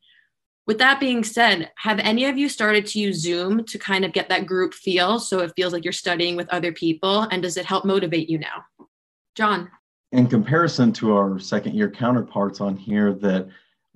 With 0.65 0.79
that 0.79 0.99
being 0.99 1.23
said, 1.23 1.71
have 1.77 1.99
any 1.99 2.25
of 2.25 2.37
you 2.37 2.49
started 2.49 2.87
to 2.87 2.99
use 2.99 3.21
Zoom 3.21 3.63
to 3.65 3.77
kind 3.77 4.03
of 4.03 4.11
get 4.13 4.29
that 4.29 4.47
group 4.47 4.73
feel 4.73 5.19
so 5.19 5.39
it 5.39 5.53
feels 5.55 5.71
like 5.71 5.85
you're 5.85 5.93
studying 5.93 6.35
with 6.35 6.49
other 6.49 6.73
people? 6.73 7.21
And 7.21 7.41
does 7.41 7.55
it 7.55 7.65
help 7.65 7.85
motivate 7.85 8.29
you 8.29 8.39
now? 8.39 8.65
John. 9.35 9.69
In 10.11 10.27
comparison 10.27 10.91
to 10.93 11.15
our 11.15 11.39
second 11.39 11.75
year 11.75 11.89
counterparts 11.89 12.59
on 12.59 12.75
here 12.75 13.13
that 13.13 13.47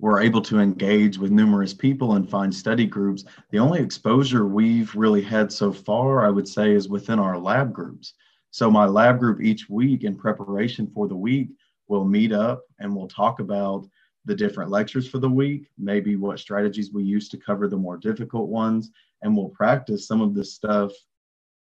we're 0.02 0.20
able 0.20 0.42
to 0.42 0.58
engage 0.58 1.16
with 1.16 1.30
numerous 1.30 1.72
people 1.72 2.14
and 2.14 2.28
find 2.28 2.52
study 2.52 2.86
groups. 2.86 3.24
The 3.50 3.60
only 3.60 3.80
exposure 3.80 4.48
we've 4.48 4.92
really 4.96 5.22
had 5.22 5.52
so 5.52 5.72
far, 5.72 6.26
I 6.26 6.28
would 6.28 6.48
say, 6.48 6.72
is 6.72 6.88
within 6.88 7.20
our 7.20 7.38
lab 7.38 7.72
groups. 7.72 8.14
So, 8.50 8.68
my 8.68 8.84
lab 8.84 9.20
group 9.20 9.40
each 9.40 9.70
week 9.70 10.02
in 10.02 10.16
preparation 10.16 10.90
for 10.92 11.06
the 11.06 11.14
week 11.14 11.50
will 11.86 12.04
meet 12.04 12.32
up 12.32 12.64
and 12.80 12.94
we'll 12.94 13.06
talk 13.06 13.38
about 13.38 13.88
the 14.24 14.34
different 14.34 14.72
lectures 14.72 15.08
for 15.08 15.20
the 15.20 15.30
week, 15.30 15.68
maybe 15.78 16.16
what 16.16 16.40
strategies 16.40 16.92
we 16.92 17.04
use 17.04 17.28
to 17.28 17.36
cover 17.36 17.68
the 17.68 17.76
more 17.76 17.96
difficult 17.96 18.48
ones, 18.48 18.90
and 19.22 19.36
we'll 19.36 19.50
practice 19.50 20.08
some 20.08 20.20
of 20.20 20.34
the 20.34 20.44
stuff 20.44 20.90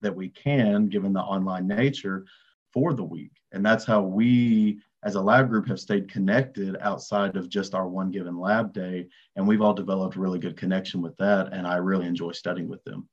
that 0.02 0.16
we 0.16 0.30
can, 0.30 0.88
given 0.88 1.12
the 1.12 1.20
online 1.20 1.68
nature, 1.68 2.26
for 2.72 2.94
the 2.94 3.04
week. 3.04 3.34
And 3.52 3.66
that's 3.66 3.84
how 3.84 4.02
we 4.02 4.80
as 5.04 5.16
a 5.16 5.22
lab 5.22 5.50
group 5.50 5.68
have 5.68 5.80
stayed 5.80 6.10
connected 6.10 6.78
outside 6.82 7.36
of 7.36 7.50
just 7.50 7.74
our 7.74 7.88
one 7.88 8.12
given 8.12 8.40
lab 8.40 8.74
day 8.74 9.08
and 9.36 9.48
we've 9.48 9.62
all 9.62 9.74
developed 9.74 10.16
really 10.16 10.40
good 10.40 10.56
connection 10.56 11.02
with 11.02 11.16
that 11.18 11.52
and 11.54 11.66
i 11.66 11.76
really 11.76 12.06
enjoy 12.06 12.32
studying 12.32 12.68
with 12.68 12.84
them. 12.84 13.08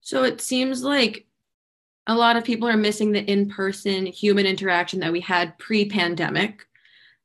So 0.00 0.22
it 0.22 0.40
seems 0.40 0.82
like 0.84 1.26
a 2.06 2.14
lot 2.14 2.36
of 2.36 2.44
people 2.44 2.68
are 2.68 2.76
missing 2.76 3.10
the 3.10 3.24
in-person 3.24 4.06
human 4.06 4.46
interaction 4.46 5.00
that 5.00 5.12
we 5.12 5.20
had 5.20 5.58
pre-pandemic 5.58 6.64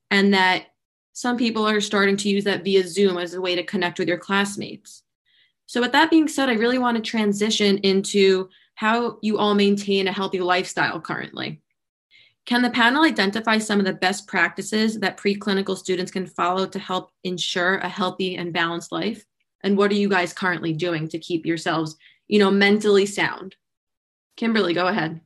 and 0.09 0.33
that 0.33 0.65
some 1.13 1.37
people 1.37 1.67
are 1.67 1.81
starting 1.81 2.17
to 2.17 2.29
use 2.29 2.45
that 2.45 2.63
via 2.63 2.87
zoom 2.87 3.17
as 3.17 3.35
a 3.35 3.41
way 3.41 3.53
to 3.55 3.63
connect 3.63 3.99
with 3.99 4.07
your 4.07 4.17
classmates. 4.17 5.03
So 5.67 5.79
with 5.79 5.91
that 5.91 6.09
being 6.09 6.27
said 6.27 6.49
i 6.49 6.53
really 6.53 6.79
want 6.79 6.97
to 6.97 7.03
transition 7.03 7.77
into 7.79 8.49
how 8.73 9.19
you 9.21 9.37
all 9.37 9.53
maintain 9.53 10.07
a 10.07 10.11
healthy 10.11 10.39
lifestyle 10.39 10.99
currently 10.99 11.61
can 12.45 12.61
the 12.61 12.69
panel 12.69 13.03
identify 13.03 13.57
some 13.57 13.79
of 13.79 13.85
the 13.85 13.93
best 13.93 14.27
practices 14.27 14.99
that 14.99 15.17
preclinical 15.17 15.77
students 15.77 16.11
can 16.11 16.25
follow 16.25 16.65
to 16.67 16.79
help 16.79 17.11
ensure 17.23 17.77
a 17.77 17.89
healthy 17.89 18.35
and 18.35 18.53
balanced 18.53 18.91
life? 18.91 19.23
And 19.63 19.77
what 19.77 19.91
are 19.91 19.95
you 19.95 20.09
guys 20.09 20.33
currently 20.33 20.73
doing 20.73 21.07
to 21.09 21.19
keep 21.19 21.45
yourselves, 21.45 21.95
you 22.27 22.39
know, 22.39 22.49
mentally 22.49 23.05
sound? 23.05 23.55
Kimberly, 24.37 24.73
go 24.73 24.87
ahead. 24.87 25.21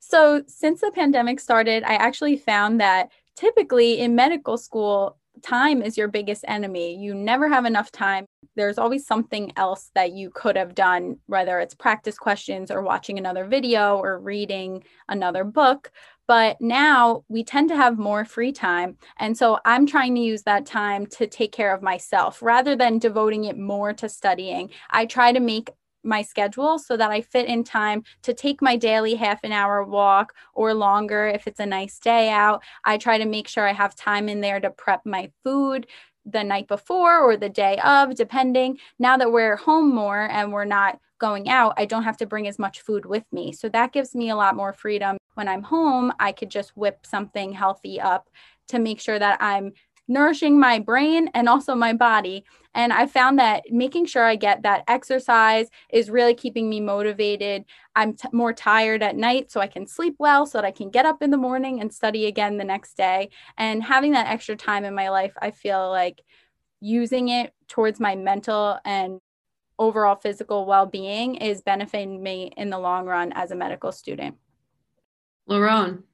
So, 0.00 0.42
since 0.48 0.80
the 0.80 0.90
pandemic 0.90 1.38
started, 1.38 1.84
I 1.84 1.94
actually 1.94 2.36
found 2.36 2.80
that 2.80 3.10
typically 3.36 4.00
in 4.00 4.16
medical 4.16 4.58
school, 4.58 5.18
time 5.42 5.82
is 5.82 5.96
your 5.96 6.08
biggest 6.08 6.44
enemy. 6.48 6.96
You 6.96 7.14
never 7.14 7.48
have 7.48 7.64
enough 7.64 7.90
time. 7.92 8.26
There's 8.56 8.78
always 8.78 9.06
something 9.06 9.52
else 9.56 9.90
that 9.94 10.12
you 10.12 10.30
could 10.30 10.56
have 10.56 10.74
done, 10.74 11.18
whether 11.26 11.60
it's 11.60 11.74
practice 11.74 12.18
questions 12.18 12.70
or 12.70 12.82
watching 12.82 13.18
another 13.18 13.44
video 13.44 13.96
or 13.96 14.18
reading 14.18 14.84
another 15.08 15.44
book. 15.44 15.92
But 16.30 16.60
now 16.60 17.24
we 17.28 17.42
tend 17.42 17.70
to 17.70 17.76
have 17.76 17.98
more 17.98 18.24
free 18.24 18.52
time. 18.52 18.98
And 19.18 19.36
so 19.36 19.58
I'm 19.64 19.84
trying 19.84 20.14
to 20.14 20.20
use 20.20 20.44
that 20.44 20.64
time 20.64 21.06
to 21.06 21.26
take 21.26 21.50
care 21.50 21.74
of 21.74 21.82
myself 21.82 22.40
rather 22.40 22.76
than 22.76 23.00
devoting 23.00 23.46
it 23.46 23.58
more 23.58 23.92
to 23.94 24.08
studying. 24.08 24.70
I 24.90 25.06
try 25.06 25.32
to 25.32 25.40
make 25.40 25.70
my 26.04 26.22
schedule 26.22 26.78
so 26.78 26.96
that 26.96 27.10
I 27.10 27.20
fit 27.20 27.46
in 27.46 27.64
time 27.64 28.04
to 28.22 28.32
take 28.32 28.62
my 28.62 28.76
daily 28.76 29.16
half 29.16 29.42
an 29.42 29.50
hour 29.50 29.82
walk 29.82 30.32
or 30.54 30.72
longer 30.72 31.26
if 31.26 31.48
it's 31.48 31.58
a 31.58 31.66
nice 31.66 31.98
day 31.98 32.30
out. 32.30 32.62
I 32.84 32.96
try 32.96 33.18
to 33.18 33.26
make 33.26 33.48
sure 33.48 33.68
I 33.68 33.72
have 33.72 33.96
time 33.96 34.28
in 34.28 34.40
there 34.40 34.60
to 34.60 34.70
prep 34.70 35.04
my 35.04 35.32
food 35.42 35.88
the 36.24 36.44
night 36.44 36.68
before 36.68 37.18
or 37.18 37.36
the 37.36 37.48
day 37.48 37.76
of, 37.84 38.14
depending. 38.14 38.78
Now 39.00 39.16
that 39.16 39.32
we're 39.32 39.56
home 39.56 39.92
more 39.92 40.30
and 40.30 40.52
we're 40.52 40.64
not 40.64 41.00
going 41.20 41.48
out, 41.48 41.74
I 41.76 41.84
don't 41.84 42.02
have 42.02 42.16
to 42.16 42.26
bring 42.26 42.48
as 42.48 42.58
much 42.58 42.80
food 42.80 43.06
with 43.06 43.24
me. 43.30 43.52
So 43.52 43.68
that 43.68 43.92
gives 43.92 44.14
me 44.14 44.30
a 44.30 44.36
lot 44.36 44.56
more 44.56 44.72
freedom. 44.72 45.18
When 45.34 45.46
I'm 45.46 45.62
home, 45.62 46.12
I 46.18 46.32
could 46.32 46.50
just 46.50 46.76
whip 46.76 47.06
something 47.06 47.52
healthy 47.52 48.00
up 48.00 48.28
to 48.68 48.78
make 48.78 49.00
sure 49.00 49.18
that 49.18 49.40
I'm 49.40 49.72
nourishing 50.08 50.58
my 50.58 50.80
brain 50.80 51.30
and 51.34 51.48
also 51.48 51.74
my 51.76 51.92
body. 51.92 52.44
And 52.74 52.92
I 52.92 53.06
found 53.06 53.38
that 53.38 53.62
making 53.70 54.06
sure 54.06 54.24
I 54.24 54.34
get 54.34 54.62
that 54.62 54.82
exercise 54.88 55.68
is 55.88 56.10
really 56.10 56.34
keeping 56.34 56.68
me 56.68 56.80
motivated. 56.80 57.64
I'm 57.94 58.14
t- 58.14 58.28
more 58.32 58.52
tired 58.52 59.04
at 59.04 59.16
night, 59.16 59.52
so 59.52 59.60
I 59.60 59.68
can 59.68 59.86
sleep 59.86 60.16
well, 60.18 60.46
so 60.46 60.58
that 60.58 60.64
I 60.64 60.72
can 60.72 60.90
get 60.90 61.06
up 61.06 61.22
in 61.22 61.30
the 61.30 61.36
morning 61.36 61.80
and 61.80 61.92
study 61.92 62.26
again 62.26 62.56
the 62.56 62.64
next 62.64 62.96
day. 62.96 63.30
And 63.56 63.84
having 63.84 64.12
that 64.12 64.26
extra 64.26 64.56
time 64.56 64.84
in 64.84 64.94
my 64.94 65.10
life, 65.10 65.32
I 65.40 65.52
feel 65.52 65.90
like 65.90 66.22
using 66.80 67.28
it 67.28 67.54
towards 67.68 68.00
my 68.00 68.16
mental 68.16 68.78
and 68.84 69.20
overall 69.80 70.14
physical 70.14 70.66
well 70.66 70.86
being 70.86 71.34
is 71.36 71.62
benefiting 71.62 72.22
me 72.22 72.52
in 72.56 72.70
the 72.70 72.78
long 72.78 73.06
run 73.06 73.32
as 73.32 73.50
a 73.50 73.56
medical 73.56 73.90
student. 73.90 74.36
Lerone. 75.48 76.04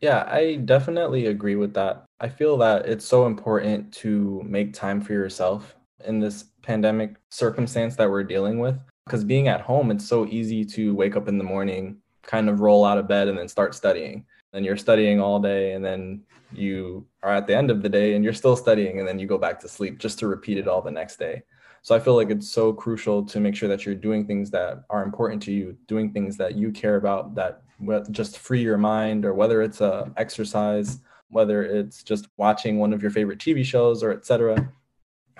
Yeah, 0.00 0.26
I 0.30 0.56
definitely 0.64 1.26
agree 1.26 1.56
with 1.56 1.74
that. 1.74 2.04
I 2.20 2.28
feel 2.28 2.56
that 2.58 2.86
it's 2.86 3.04
so 3.04 3.26
important 3.26 3.92
to 3.94 4.42
make 4.46 4.72
time 4.72 5.00
for 5.00 5.12
yourself 5.12 5.74
in 6.04 6.20
this 6.20 6.44
pandemic 6.62 7.16
circumstance 7.30 7.96
that 7.96 8.08
we're 8.08 8.22
dealing 8.22 8.60
with. 8.60 8.78
Because 9.04 9.24
being 9.24 9.48
at 9.48 9.60
home, 9.60 9.90
it's 9.90 10.06
so 10.06 10.26
easy 10.26 10.64
to 10.64 10.94
wake 10.94 11.16
up 11.16 11.28
in 11.28 11.38
the 11.38 11.44
morning, 11.44 11.98
kind 12.22 12.48
of 12.48 12.60
roll 12.60 12.84
out 12.84 12.98
of 12.98 13.08
bed, 13.08 13.28
and 13.28 13.38
then 13.38 13.48
start 13.48 13.74
studying. 13.74 14.24
And 14.52 14.64
you're 14.64 14.76
studying 14.76 15.20
all 15.20 15.40
day, 15.40 15.72
and 15.72 15.84
then 15.84 16.22
you 16.52 17.06
are 17.22 17.32
at 17.32 17.46
the 17.46 17.56
end 17.56 17.70
of 17.70 17.82
the 17.82 17.88
day 17.88 18.14
and 18.14 18.22
you're 18.22 18.32
still 18.32 18.56
studying, 18.56 18.98
and 18.98 19.08
then 19.08 19.18
you 19.18 19.26
go 19.26 19.38
back 19.38 19.60
to 19.60 19.68
sleep 19.68 19.98
just 19.98 20.18
to 20.20 20.28
repeat 20.28 20.58
it 20.58 20.68
all 20.68 20.82
the 20.82 20.90
next 20.90 21.18
day. 21.18 21.42
So 21.86 21.94
I 21.94 22.00
feel 22.00 22.16
like 22.16 22.30
it's 22.30 22.50
so 22.50 22.72
crucial 22.72 23.24
to 23.26 23.38
make 23.38 23.54
sure 23.54 23.68
that 23.68 23.86
you're 23.86 23.94
doing 23.94 24.26
things 24.26 24.50
that 24.50 24.82
are 24.90 25.04
important 25.04 25.40
to 25.44 25.52
you, 25.52 25.76
doing 25.86 26.12
things 26.12 26.36
that 26.36 26.56
you 26.56 26.72
care 26.72 26.96
about 26.96 27.36
that 27.36 27.62
just 28.10 28.38
free 28.38 28.60
your 28.60 28.76
mind, 28.76 29.24
or 29.24 29.34
whether 29.34 29.62
it's 29.62 29.80
a 29.80 30.12
exercise, 30.16 30.98
whether 31.28 31.62
it's 31.62 32.02
just 32.02 32.26
watching 32.38 32.80
one 32.80 32.92
of 32.92 33.02
your 33.02 33.12
favorite 33.12 33.38
TV 33.38 33.64
shows, 33.64 34.02
or 34.02 34.10
etc. 34.10 34.68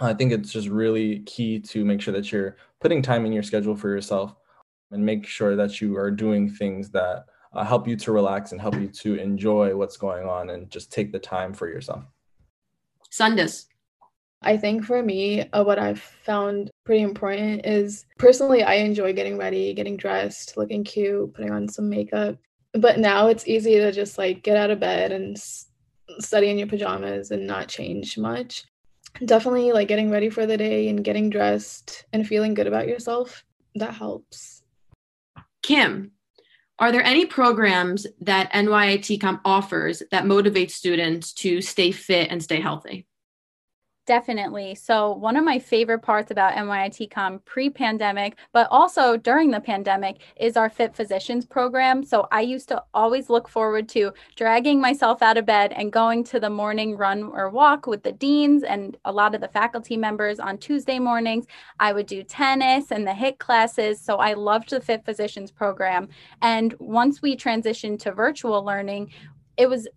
I 0.00 0.14
think 0.14 0.30
it's 0.30 0.52
just 0.52 0.68
really 0.68 1.18
key 1.24 1.58
to 1.58 1.84
make 1.84 2.00
sure 2.00 2.14
that 2.14 2.30
you're 2.30 2.56
putting 2.80 3.02
time 3.02 3.26
in 3.26 3.32
your 3.32 3.42
schedule 3.42 3.74
for 3.74 3.88
yourself 3.88 4.36
and 4.92 5.04
make 5.04 5.26
sure 5.26 5.56
that 5.56 5.80
you 5.80 5.96
are 5.96 6.12
doing 6.12 6.48
things 6.48 6.90
that 6.90 7.24
uh, 7.54 7.64
help 7.64 7.88
you 7.88 7.96
to 7.96 8.12
relax 8.12 8.52
and 8.52 8.60
help 8.60 8.76
you 8.76 8.86
to 8.86 9.16
enjoy 9.16 9.74
what's 9.74 9.96
going 9.96 10.28
on 10.28 10.50
and 10.50 10.70
just 10.70 10.92
take 10.92 11.10
the 11.10 11.18
time 11.18 11.52
for 11.52 11.66
yourself. 11.66 12.04
Sundis. 13.10 13.66
I 14.42 14.56
think 14.56 14.84
for 14.84 15.02
me, 15.02 15.42
uh, 15.50 15.64
what 15.64 15.78
I've 15.78 16.00
found 16.00 16.70
pretty 16.84 17.02
important 17.02 17.66
is 17.66 18.06
personally, 18.18 18.62
I 18.62 18.74
enjoy 18.74 19.12
getting 19.12 19.38
ready, 19.38 19.74
getting 19.74 19.96
dressed, 19.96 20.56
looking 20.56 20.84
cute, 20.84 21.34
putting 21.34 21.50
on 21.50 21.68
some 21.68 21.88
makeup. 21.88 22.36
But 22.72 22.98
now 22.98 23.28
it's 23.28 23.48
easy 23.48 23.76
to 23.76 23.90
just 23.92 24.18
like 24.18 24.42
get 24.42 24.56
out 24.56 24.70
of 24.70 24.80
bed 24.80 25.10
and 25.10 25.36
s- 25.36 25.66
study 26.18 26.48
in 26.50 26.58
your 26.58 26.68
pajamas 26.68 27.30
and 27.30 27.46
not 27.46 27.68
change 27.68 28.18
much. 28.18 28.64
Definitely 29.24 29.72
like 29.72 29.88
getting 29.88 30.10
ready 30.10 30.28
for 30.28 30.46
the 30.46 30.58
day 30.58 30.88
and 30.88 31.02
getting 31.02 31.30
dressed 31.30 32.04
and 32.12 32.26
feeling 32.26 32.54
good 32.54 32.66
about 32.66 32.86
yourself. 32.86 33.44
That 33.74 33.94
helps. 33.94 34.62
Kim, 35.62 36.12
are 36.78 36.92
there 36.92 37.02
any 37.02 37.24
programs 37.24 38.06
that 38.20 38.52
NYITCOM 38.52 39.40
offers 39.44 40.02
that 40.10 40.26
motivate 40.26 40.70
students 40.70 41.32
to 41.34 41.62
stay 41.62 41.90
fit 41.90 42.30
and 42.30 42.42
stay 42.42 42.60
healthy? 42.60 43.06
Definitely. 44.06 44.76
So, 44.76 45.10
one 45.10 45.34
of 45.34 45.44
my 45.44 45.58
favorite 45.58 45.98
parts 45.98 46.30
about 46.30 46.54
NYITCOM 46.54 47.44
pre 47.44 47.68
pandemic, 47.68 48.36
but 48.52 48.68
also 48.70 49.16
during 49.16 49.50
the 49.50 49.60
pandemic, 49.60 50.18
is 50.36 50.56
our 50.56 50.70
Fit 50.70 50.94
Physicians 50.94 51.44
program. 51.44 52.04
So, 52.04 52.28
I 52.30 52.42
used 52.42 52.68
to 52.68 52.84
always 52.94 53.28
look 53.28 53.48
forward 53.48 53.88
to 53.90 54.12
dragging 54.36 54.80
myself 54.80 55.22
out 55.22 55.36
of 55.36 55.44
bed 55.44 55.72
and 55.72 55.90
going 55.90 56.22
to 56.24 56.38
the 56.38 56.48
morning 56.48 56.96
run 56.96 57.24
or 57.24 57.50
walk 57.50 57.88
with 57.88 58.04
the 58.04 58.12
deans 58.12 58.62
and 58.62 58.96
a 59.04 59.10
lot 59.10 59.34
of 59.34 59.40
the 59.40 59.48
faculty 59.48 59.96
members 59.96 60.38
on 60.38 60.58
Tuesday 60.58 61.00
mornings. 61.00 61.46
I 61.80 61.92
would 61.92 62.06
do 62.06 62.22
tennis 62.22 62.92
and 62.92 63.04
the 63.04 63.10
HIIT 63.10 63.38
classes. 63.38 64.00
So, 64.00 64.18
I 64.18 64.34
loved 64.34 64.70
the 64.70 64.80
Fit 64.80 65.04
Physicians 65.04 65.50
program. 65.50 66.08
And 66.42 66.76
once 66.78 67.22
we 67.22 67.36
transitioned 67.36 67.98
to 68.00 68.12
virtual 68.12 68.64
learning, 68.64 69.12
it 69.56 69.68
was 69.68 69.88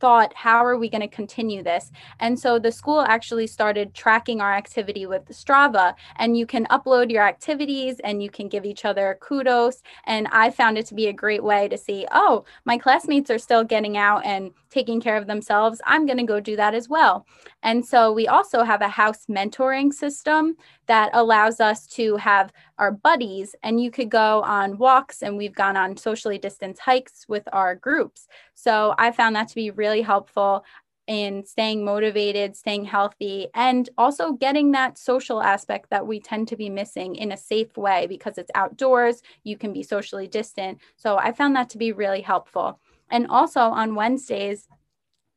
thought, 0.00 0.32
how 0.34 0.64
are 0.64 0.76
we 0.76 0.88
going 0.88 1.00
to 1.00 1.08
continue 1.08 1.62
this? 1.62 1.90
And 2.20 2.38
so 2.38 2.58
the 2.58 2.72
school 2.72 3.00
actually 3.00 3.46
started 3.46 3.94
tracking 3.94 4.40
our 4.40 4.52
activity 4.52 5.06
with 5.06 5.26
Strava, 5.28 5.94
and 6.16 6.36
you 6.36 6.46
can 6.46 6.66
upload 6.66 7.10
your 7.10 7.22
activities 7.22 8.00
and 8.00 8.22
you 8.22 8.30
can 8.30 8.48
give 8.48 8.64
each 8.64 8.84
other 8.84 9.18
kudos. 9.20 9.82
And 10.04 10.28
I 10.30 10.50
found 10.50 10.78
it 10.78 10.86
to 10.86 10.94
be 10.94 11.06
a 11.06 11.12
great 11.12 11.42
way 11.42 11.68
to 11.68 11.78
see, 11.78 12.06
oh, 12.12 12.44
my 12.64 12.78
classmates 12.78 13.30
are 13.30 13.38
still 13.38 13.64
getting 13.64 13.96
out 13.96 14.24
and 14.24 14.52
taking 14.76 15.00
care 15.00 15.18
of 15.20 15.26
themselves. 15.26 15.80
I'm 15.92 16.06
going 16.08 16.22
to 16.24 16.32
go 16.32 16.40
do 16.40 16.56
that 16.56 16.74
as 16.74 16.86
well. 16.96 17.14
And 17.62 17.80
so 17.90 17.98
we 18.18 18.26
also 18.36 18.58
have 18.70 18.82
a 18.82 18.96
house 19.02 19.22
mentoring 19.38 19.90
system 19.92 20.42
that 20.86 21.08
allows 21.20 21.60
us 21.60 21.86
to 21.98 22.16
have 22.16 22.52
our 22.78 22.92
buddies, 23.08 23.48
and 23.62 23.80
you 23.82 23.90
could 23.90 24.10
go 24.10 24.42
on 24.42 24.78
walks, 24.78 25.22
and 25.22 25.32
we've 25.36 25.60
gone 25.64 25.76
on 25.76 25.96
socially 25.96 26.38
distanced 26.38 26.82
hikes 26.90 27.24
with 27.32 27.46
our 27.52 27.72
groups. 27.86 28.20
So 28.54 28.74
I 29.04 29.12
found 29.12 29.34
that 29.36 29.48
to 29.48 29.54
be 29.54 29.70
really 29.82 30.02
helpful. 30.02 30.64
in 31.06 31.44
staying 31.44 31.84
motivated, 31.84 32.56
staying 32.56 32.84
healthy, 32.84 33.48
and 33.54 33.88
also 33.96 34.32
getting 34.32 34.72
that 34.72 34.98
social 34.98 35.40
aspect 35.42 35.90
that 35.90 36.06
we 36.06 36.18
tend 36.20 36.48
to 36.48 36.56
be 36.56 36.68
missing 36.68 37.14
in 37.14 37.32
a 37.32 37.36
safe 37.36 37.76
way 37.76 38.06
because 38.08 38.38
it's 38.38 38.50
outdoors, 38.54 39.22
you 39.44 39.56
can 39.56 39.72
be 39.72 39.82
socially 39.82 40.26
distant. 40.26 40.78
So 40.96 41.16
I 41.16 41.32
found 41.32 41.54
that 41.56 41.70
to 41.70 41.78
be 41.78 41.92
really 41.92 42.22
helpful. 42.22 42.80
And 43.10 43.26
also 43.28 43.60
on 43.60 43.94
Wednesdays, 43.94 44.68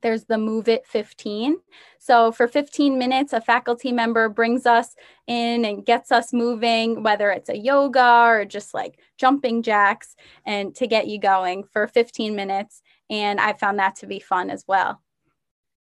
there's 0.02 0.26
the 0.26 0.38
Move 0.38 0.68
It 0.68 0.86
15. 0.88 1.58
So, 2.00 2.32
for 2.32 2.48
15 2.48 2.98
minutes, 2.98 3.34
a 3.34 3.42
faculty 3.42 3.92
member 3.92 4.30
brings 4.30 4.66
us 4.66 4.96
in 5.28 5.66
and 5.66 5.86
gets 5.86 6.12
us 6.12 6.32
moving, 6.32 7.04
whether 7.04 7.30
it's 7.32 7.50
a 7.50 7.58
yoga 7.58 8.24
or 8.26 8.46
just 8.46 8.74
like 8.74 9.00
jumping 9.18 9.62
jacks, 9.62 10.16
and 10.46 10.74
to 10.76 10.88
get 10.88 11.08
you 11.08 11.20
going 11.20 11.64
for 11.66 11.88
15 11.88 12.36
minutes. 12.36 12.82
And 13.10 13.40
I 13.40 13.54
found 13.54 13.80
that 13.80 13.98
to 13.98 14.08
be 14.08 14.20
fun 14.20 14.50
as 14.50 14.64
well. 14.68 15.02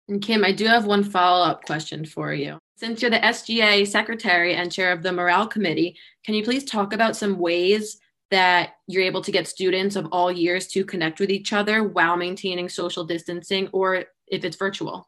And 0.10 0.22
Kim, 0.22 0.44
I 0.44 0.52
do 0.52 0.66
have 0.66 0.86
one 0.86 1.04
follow 1.04 1.46
up 1.46 1.64
question 1.64 2.06
for 2.06 2.34
you. 2.34 2.60
Since 2.76 3.02
you're 3.02 3.12
the 3.12 3.20
SGA 3.20 3.88
secretary 3.88 4.56
and 4.56 4.72
chair 4.72 4.92
of 4.92 5.04
the 5.04 5.14
morale 5.14 5.48
committee, 5.48 5.96
can 6.26 6.36
you 6.36 6.44
please 6.44 6.66
talk 6.66 6.94
about 6.94 7.16
some 7.16 7.38
ways 7.38 7.98
that 8.32 8.76
you're 8.88 9.04
able 9.04 9.22
to 9.22 9.32
get 9.32 9.48
students 9.48 9.96
of 9.96 10.08
all 10.12 10.32
years 10.32 10.68
to 10.70 10.84
connect 10.84 11.20
with 11.20 11.30
each 11.30 11.54
other 11.54 11.84
while 11.84 12.18
maintaining 12.18 12.70
social 12.70 13.04
distancing 13.04 13.68
or 13.72 14.06
if 14.28 14.44
it's 14.44 14.58
virtual? 14.58 15.08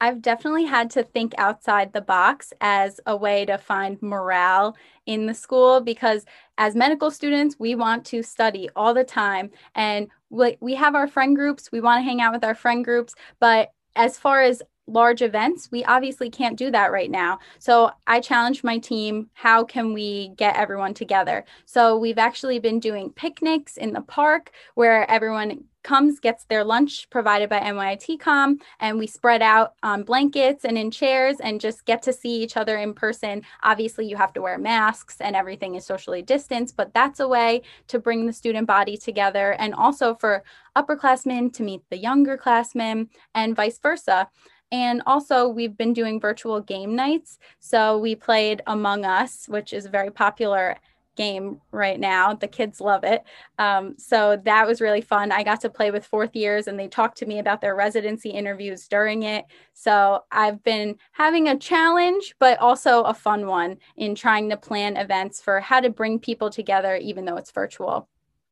I've 0.00 0.20
definitely 0.20 0.64
had 0.64 0.90
to 0.90 1.04
think 1.04 1.32
outside 1.38 1.92
the 1.92 2.00
box 2.00 2.52
as 2.60 2.98
a 3.06 3.16
way 3.16 3.44
to 3.44 3.56
find 3.56 4.02
morale 4.02 4.76
in 5.06 5.26
the 5.26 5.34
school 5.34 5.80
because 5.80 6.24
as 6.58 6.74
medical 6.74 7.08
students, 7.08 7.54
we 7.60 7.76
want 7.76 8.04
to 8.06 8.24
study 8.24 8.68
all 8.74 8.94
the 8.94 9.04
time 9.04 9.50
and 9.76 10.08
we 10.28 10.74
have 10.74 10.96
our 10.96 11.06
friend 11.06 11.36
groups, 11.36 11.70
we 11.70 11.80
want 11.80 12.00
to 12.00 12.04
hang 12.04 12.20
out 12.20 12.32
with 12.32 12.42
our 12.42 12.56
friend 12.56 12.84
groups, 12.84 13.14
but 13.38 13.70
as 13.94 14.18
far 14.18 14.42
as 14.42 14.60
large 14.86 15.22
events, 15.22 15.70
we 15.70 15.84
obviously 15.84 16.28
can't 16.28 16.58
do 16.58 16.70
that 16.70 16.92
right 16.92 17.10
now. 17.10 17.38
So 17.58 17.90
I 18.06 18.20
challenged 18.20 18.64
my 18.64 18.78
team 18.78 19.30
how 19.32 19.64
can 19.64 19.92
we 19.92 20.30
get 20.36 20.56
everyone 20.56 20.94
together? 20.94 21.44
So 21.66 21.96
we've 21.96 22.18
actually 22.18 22.58
been 22.58 22.80
doing 22.80 23.10
picnics 23.10 23.76
in 23.76 23.92
the 23.92 24.00
park 24.00 24.50
where 24.74 25.08
everyone 25.10 25.64
comes, 25.82 26.20
gets 26.20 26.44
their 26.44 26.64
lunch 26.64 27.08
provided 27.10 27.48
by 27.48 27.58
NYITCOM, 27.58 28.60
and 28.80 28.98
we 28.98 29.06
spread 29.06 29.42
out 29.42 29.74
on 29.82 30.04
blankets 30.04 30.64
and 30.64 30.78
in 30.78 30.90
chairs 30.90 31.36
and 31.40 31.60
just 31.60 31.84
get 31.84 32.02
to 32.02 32.12
see 32.12 32.42
each 32.42 32.56
other 32.56 32.76
in 32.76 32.94
person. 32.94 33.42
Obviously, 33.62 34.06
you 34.06 34.16
have 34.16 34.32
to 34.32 34.42
wear 34.42 34.58
masks 34.58 35.16
and 35.20 35.34
everything 35.34 35.74
is 35.74 35.84
socially 35.84 36.22
distanced, 36.22 36.76
but 36.76 36.94
that's 36.94 37.20
a 37.20 37.28
way 37.28 37.62
to 37.88 37.98
bring 37.98 38.26
the 38.26 38.32
student 38.32 38.66
body 38.66 38.96
together 38.96 39.52
and 39.58 39.74
also 39.74 40.14
for 40.14 40.44
upperclassmen 40.76 41.52
to 41.52 41.62
meet 41.62 41.82
the 41.90 41.98
younger 41.98 42.36
classmen 42.36 43.08
and 43.34 43.56
vice 43.56 43.78
versa. 43.78 44.28
And 44.72 45.02
also, 45.06 45.46
we've 45.46 45.76
been 45.76 45.92
doing 45.92 46.18
virtual 46.18 46.60
game 46.60 46.96
nights. 46.96 47.38
So 47.60 47.98
we 47.98 48.16
played 48.16 48.62
Among 48.66 49.04
Us, 49.04 49.46
which 49.46 49.72
is 49.72 49.84
a 49.84 49.90
very 49.90 50.10
popular 50.10 50.78
game 51.14 51.60
right 51.72 52.00
now. 52.00 52.34
The 52.34 52.48
kids 52.48 52.80
love 52.80 53.04
it. 53.04 53.22
Um, 53.58 53.94
so 53.98 54.40
that 54.44 54.66
was 54.66 54.80
really 54.80 55.02
fun. 55.02 55.30
I 55.30 55.42
got 55.42 55.60
to 55.60 55.70
play 55.70 55.90
with 55.90 56.06
fourth 56.06 56.34
years 56.34 56.66
and 56.66 56.78
they 56.78 56.88
talked 56.88 57.18
to 57.18 57.26
me 57.26 57.38
about 57.38 57.60
their 57.60 57.74
residency 57.74 58.30
interviews 58.30 58.88
during 58.88 59.24
it. 59.24 59.44
So 59.74 60.24
I've 60.30 60.62
been 60.62 60.96
having 61.12 61.48
a 61.48 61.58
challenge, 61.58 62.34
but 62.38 62.58
also 62.58 63.02
a 63.02 63.14
fun 63.14 63.46
one 63.46 63.76
in 63.96 64.14
trying 64.14 64.48
to 64.50 64.56
plan 64.56 64.96
events 64.96 65.42
for 65.42 65.60
how 65.60 65.80
to 65.80 65.90
bring 65.90 66.18
people 66.18 66.48
together, 66.48 66.96
even 66.96 67.26
though 67.26 67.36
it's 67.36 67.50
virtual. 67.50 68.08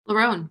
Lerone. 0.09 0.51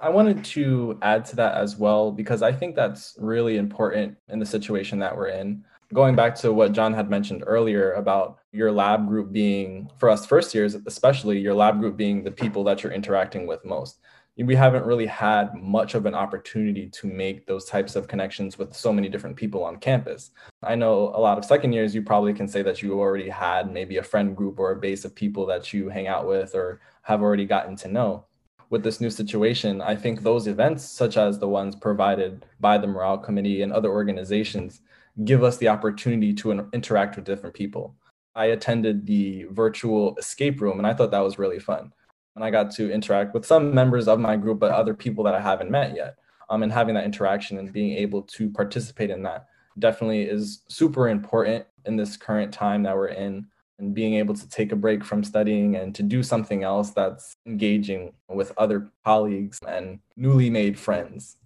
I 0.00 0.10
wanted 0.10 0.44
to 0.44 0.96
add 1.02 1.24
to 1.26 1.36
that 1.36 1.54
as 1.56 1.76
well 1.76 2.12
because 2.12 2.40
I 2.40 2.52
think 2.52 2.76
that's 2.76 3.16
really 3.18 3.56
important 3.56 4.16
in 4.28 4.38
the 4.38 4.46
situation 4.46 5.00
that 5.00 5.16
we're 5.16 5.28
in. 5.28 5.64
Going 5.92 6.14
back 6.14 6.36
to 6.36 6.52
what 6.52 6.72
John 6.72 6.94
had 6.94 7.10
mentioned 7.10 7.42
earlier 7.46 7.92
about 7.94 8.38
your 8.52 8.70
lab 8.70 9.08
group 9.08 9.32
being, 9.32 9.90
for 9.98 10.08
us 10.08 10.24
first 10.24 10.54
years, 10.54 10.76
especially 10.86 11.40
your 11.40 11.54
lab 11.54 11.80
group 11.80 11.96
being 11.96 12.22
the 12.22 12.30
people 12.30 12.62
that 12.64 12.82
you're 12.82 12.92
interacting 12.92 13.46
with 13.46 13.64
most. 13.64 13.98
We 14.36 14.54
haven't 14.54 14.86
really 14.86 15.06
had 15.06 15.52
much 15.54 15.96
of 15.96 16.06
an 16.06 16.14
opportunity 16.14 16.88
to 16.90 17.08
make 17.08 17.44
those 17.46 17.64
types 17.64 17.96
of 17.96 18.06
connections 18.06 18.56
with 18.56 18.74
so 18.74 18.92
many 18.92 19.08
different 19.08 19.34
people 19.34 19.64
on 19.64 19.78
campus. 19.78 20.30
I 20.62 20.76
know 20.76 21.08
a 21.08 21.18
lot 21.18 21.38
of 21.38 21.44
second 21.44 21.72
years, 21.72 21.92
you 21.92 22.02
probably 22.02 22.34
can 22.34 22.46
say 22.46 22.62
that 22.62 22.80
you 22.80 23.00
already 23.00 23.28
had 23.28 23.72
maybe 23.72 23.96
a 23.96 24.02
friend 24.04 24.36
group 24.36 24.60
or 24.60 24.70
a 24.70 24.76
base 24.76 25.04
of 25.04 25.12
people 25.12 25.44
that 25.46 25.72
you 25.72 25.88
hang 25.88 26.06
out 26.06 26.28
with 26.28 26.54
or 26.54 26.80
have 27.02 27.20
already 27.20 27.46
gotten 27.46 27.74
to 27.76 27.88
know 27.88 28.27
with 28.70 28.82
this 28.82 29.00
new 29.00 29.10
situation, 29.10 29.80
I 29.80 29.96
think 29.96 30.22
those 30.22 30.46
events, 30.46 30.84
such 30.84 31.16
as 31.16 31.38
the 31.38 31.48
ones 31.48 31.74
provided 31.74 32.44
by 32.60 32.78
the 32.78 32.86
Morale 32.86 33.18
Committee 33.18 33.62
and 33.62 33.72
other 33.72 33.90
organizations, 33.90 34.82
give 35.24 35.42
us 35.42 35.56
the 35.56 35.68
opportunity 35.68 36.32
to 36.34 36.68
interact 36.72 37.16
with 37.16 37.24
different 37.24 37.54
people. 37.54 37.94
I 38.34 38.46
attended 38.46 39.06
the 39.06 39.46
virtual 39.50 40.16
escape 40.16 40.60
room 40.60 40.78
and 40.78 40.86
I 40.86 40.94
thought 40.94 41.10
that 41.10 41.20
was 41.20 41.38
really 41.38 41.58
fun. 41.58 41.92
And 42.36 42.44
I 42.44 42.50
got 42.50 42.70
to 42.72 42.92
interact 42.92 43.34
with 43.34 43.44
some 43.44 43.74
members 43.74 44.06
of 44.06 44.20
my 44.20 44.36
group, 44.36 44.60
but 44.60 44.70
other 44.70 44.94
people 44.94 45.24
that 45.24 45.34
I 45.34 45.40
haven't 45.40 45.70
met 45.70 45.96
yet. 45.96 46.16
Um, 46.50 46.62
and 46.62 46.72
having 46.72 46.94
that 46.94 47.04
interaction 47.04 47.58
and 47.58 47.72
being 47.72 47.96
able 47.98 48.22
to 48.22 48.48
participate 48.48 49.10
in 49.10 49.22
that 49.24 49.46
definitely 49.78 50.22
is 50.22 50.62
super 50.68 51.08
important 51.08 51.66
in 51.84 51.96
this 51.96 52.16
current 52.16 52.52
time 52.52 52.82
that 52.84 52.94
we're 52.94 53.08
in 53.08 53.46
and 53.78 53.94
being 53.94 54.14
able 54.14 54.34
to 54.34 54.48
take 54.48 54.72
a 54.72 54.76
break 54.76 55.04
from 55.04 55.22
studying 55.22 55.76
and 55.76 55.94
to 55.94 56.02
do 56.02 56.22
something 56.22 56.64
else 56.64 56.90
that's 56.90 57.36
engaging 57.46 58.12
with 58.28 58.52
other 58.56 58.90
colleagues 59.04 59.58
and 59.66 60.00
newly 60.16 60.50
made 60.50 60.78
friends. 60.78 61.36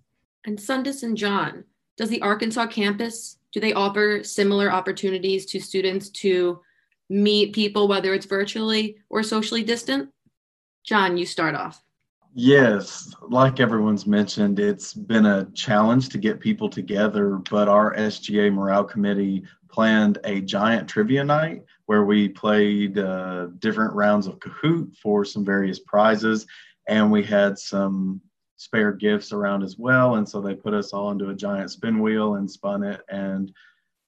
And 0.45 0.59
Sundis 0.59 1.03
and 1.03 1.17
John, 1.17 1.65
does 1.97 2.09
the 2.09 2.23
Arkansas 2.23 2.67
campus 2.67 3.39
do 3.53 3.61
they 3.61 3.75
offer 3.75 4.25
similar 4.25 4.73
opportunities 4.73 5.45
to 5.47 5.61
students 5.61 6.09
to 6.09 6.61
meet 7.11 7.53
people 7.53 7.87
whether 7.87 8.15
it's 8.15 8.25
virtually 8.25 8.97
or 9.11 9.23
socially 9.23 9.63
distant? 9.63 10.09
John, 10.85 11.19
you 11.19 11.27
start 11.27 11.55
off. 11.55 11.83
Yes, 12.35 13.15
like 13.29 13.61
everyone's 13.61 14.07
mentioned, 14.07 14.59
it's 14.59 14.95
been 14.95 15.27
a 15.27 15.45
challenge 15.53 16.09
to 16.09 16.19
get 16.19 16.41
people 16.41 16.71
together, 16.71 17.43
but 17.51 17.69
our 17.69 17.95
SGA 17.95 18.51
Morale 18.51 18.85
Committee 18.85 19.45
planned 19.69 20.17
a 20.25 20.41
giant 20.41 20.89
trivia 20.89 21.23
night 21.23 21.63
where 21.87 22.05
we 22.05 22.29
played 22.29 22.99
uh, 22.99 23.49
different 23.59 23.95
rounds 23.95 24.27
of 24.27 24.39
Kahoot 24.39 24.97
for 24.97 25.25
some 25.25 25.45
various 25.45 25.79
prizes, 25.79 26.47
and 26.89 27.11
we 27.11 27.23
had 27.23 27.59
some 27.59 28.21
spare 28.57 28.93
gifts 28.93 29.33
around 29.33 29.63
as 29.63 29.77
well. 29.77 30.15
And 30.15 30.29
so 30.29 30.41
they 30.41 30.55
put 30.55 30.75
us 30.75 30.93
all 30.93 31.11
into 31.11 31.31
a 31.31 31.35
giant 31.35 31.71
spin 31.71 32.01
wheel 32.01 32.37
and 32.37 32.51
spun 32.51 32.85
it, 32.85 33.03
and 33.09 33.53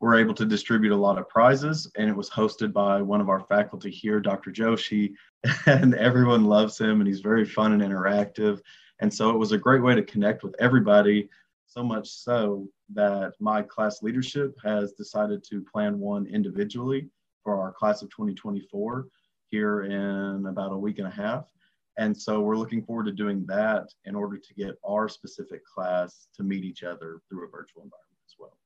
we're 0.00 0.18
able 0.18 0.34
to 0.34 0.44
distribute 0.44 0.92
a 0.92 0.96
lot 0.96 1.18
of 1.18 1.28
prizes. 1.28 1.90
And 1.96 2.08
it 2.08 2.16
was 2.16 2.30
hosted 2.30 2.72
by 2.72 3.00
one 3.02 3.20
of 3.20 3.28
our 3.28 3.40
faculty 3.40 3.90
here, 3.90 4.20
Dr. 4.20 4.50
Joshi, 4.50 5.14
and 5.66 5.94
everyone 5.94 6.44
loves 6.44 6.78
him, 6.78 7.00
and 7.00 7.08
he's 7.08 7.20
very 7.20 7.44
fun 7.44 7.72
and 7.72 7.82
interactive. 7.82 8.60
And 9.00 9.12
so 9.12 9.30
it 9.30 9.38
was 9.38 9.52
a 9.52 9.58
great 9.58 9.82
way 9.82 9.94
to 9.94 10.02
connect 10.02 10.44
with 10.44 10.54
everybody 10.60 11.28
so 11.66 11.82
much 11.82 12.08
so 12.08 12.68
that 12.92 13.32
my 13.40 13.62
class 13.62 14.02
leadership 14.02 14.56
has 14.62 14.92
decided 14.92 15.42
to 15.44 15.64
plan 15.72 15.98
one 15.98 16.26
individually 16.26 17.08
for 17.44 17.60
our 17.60 17.72
class 17.72 18.02
of 18.02 18.10
2024 18.10 19.06
here 19.50 19.84
in 19.84 20.46
about 20.46 20.72
a 20.72 20.76
week 20.76 20.98
and 20.98 21.06
a 21.06 21.10
half. 21.10 21.46
And 21.96 22.16
so 22.16 22.40
we're 22.40 22.56
looking 22.56 22.82
forward 22.82 23.04
to 23.04 23.12
doing 23.12 23.44
that 23.46 23.86
in 24.04 24.16
order 24.16 24.36
to 24.36 24.54
get 24.54 24.76
our 24.84 25.08
specific 25.08 25.64
class 25.64 26.26
to 26.36 26.42
meet 26.42 26.64
each 26.64 26.82
other 26.82 27.20
through 27.28 27.46
a 27.46 27.50
virtual 27.50 27.84
environment 27.84 28.20
as 28.26 28.34
well. 28.38 28.58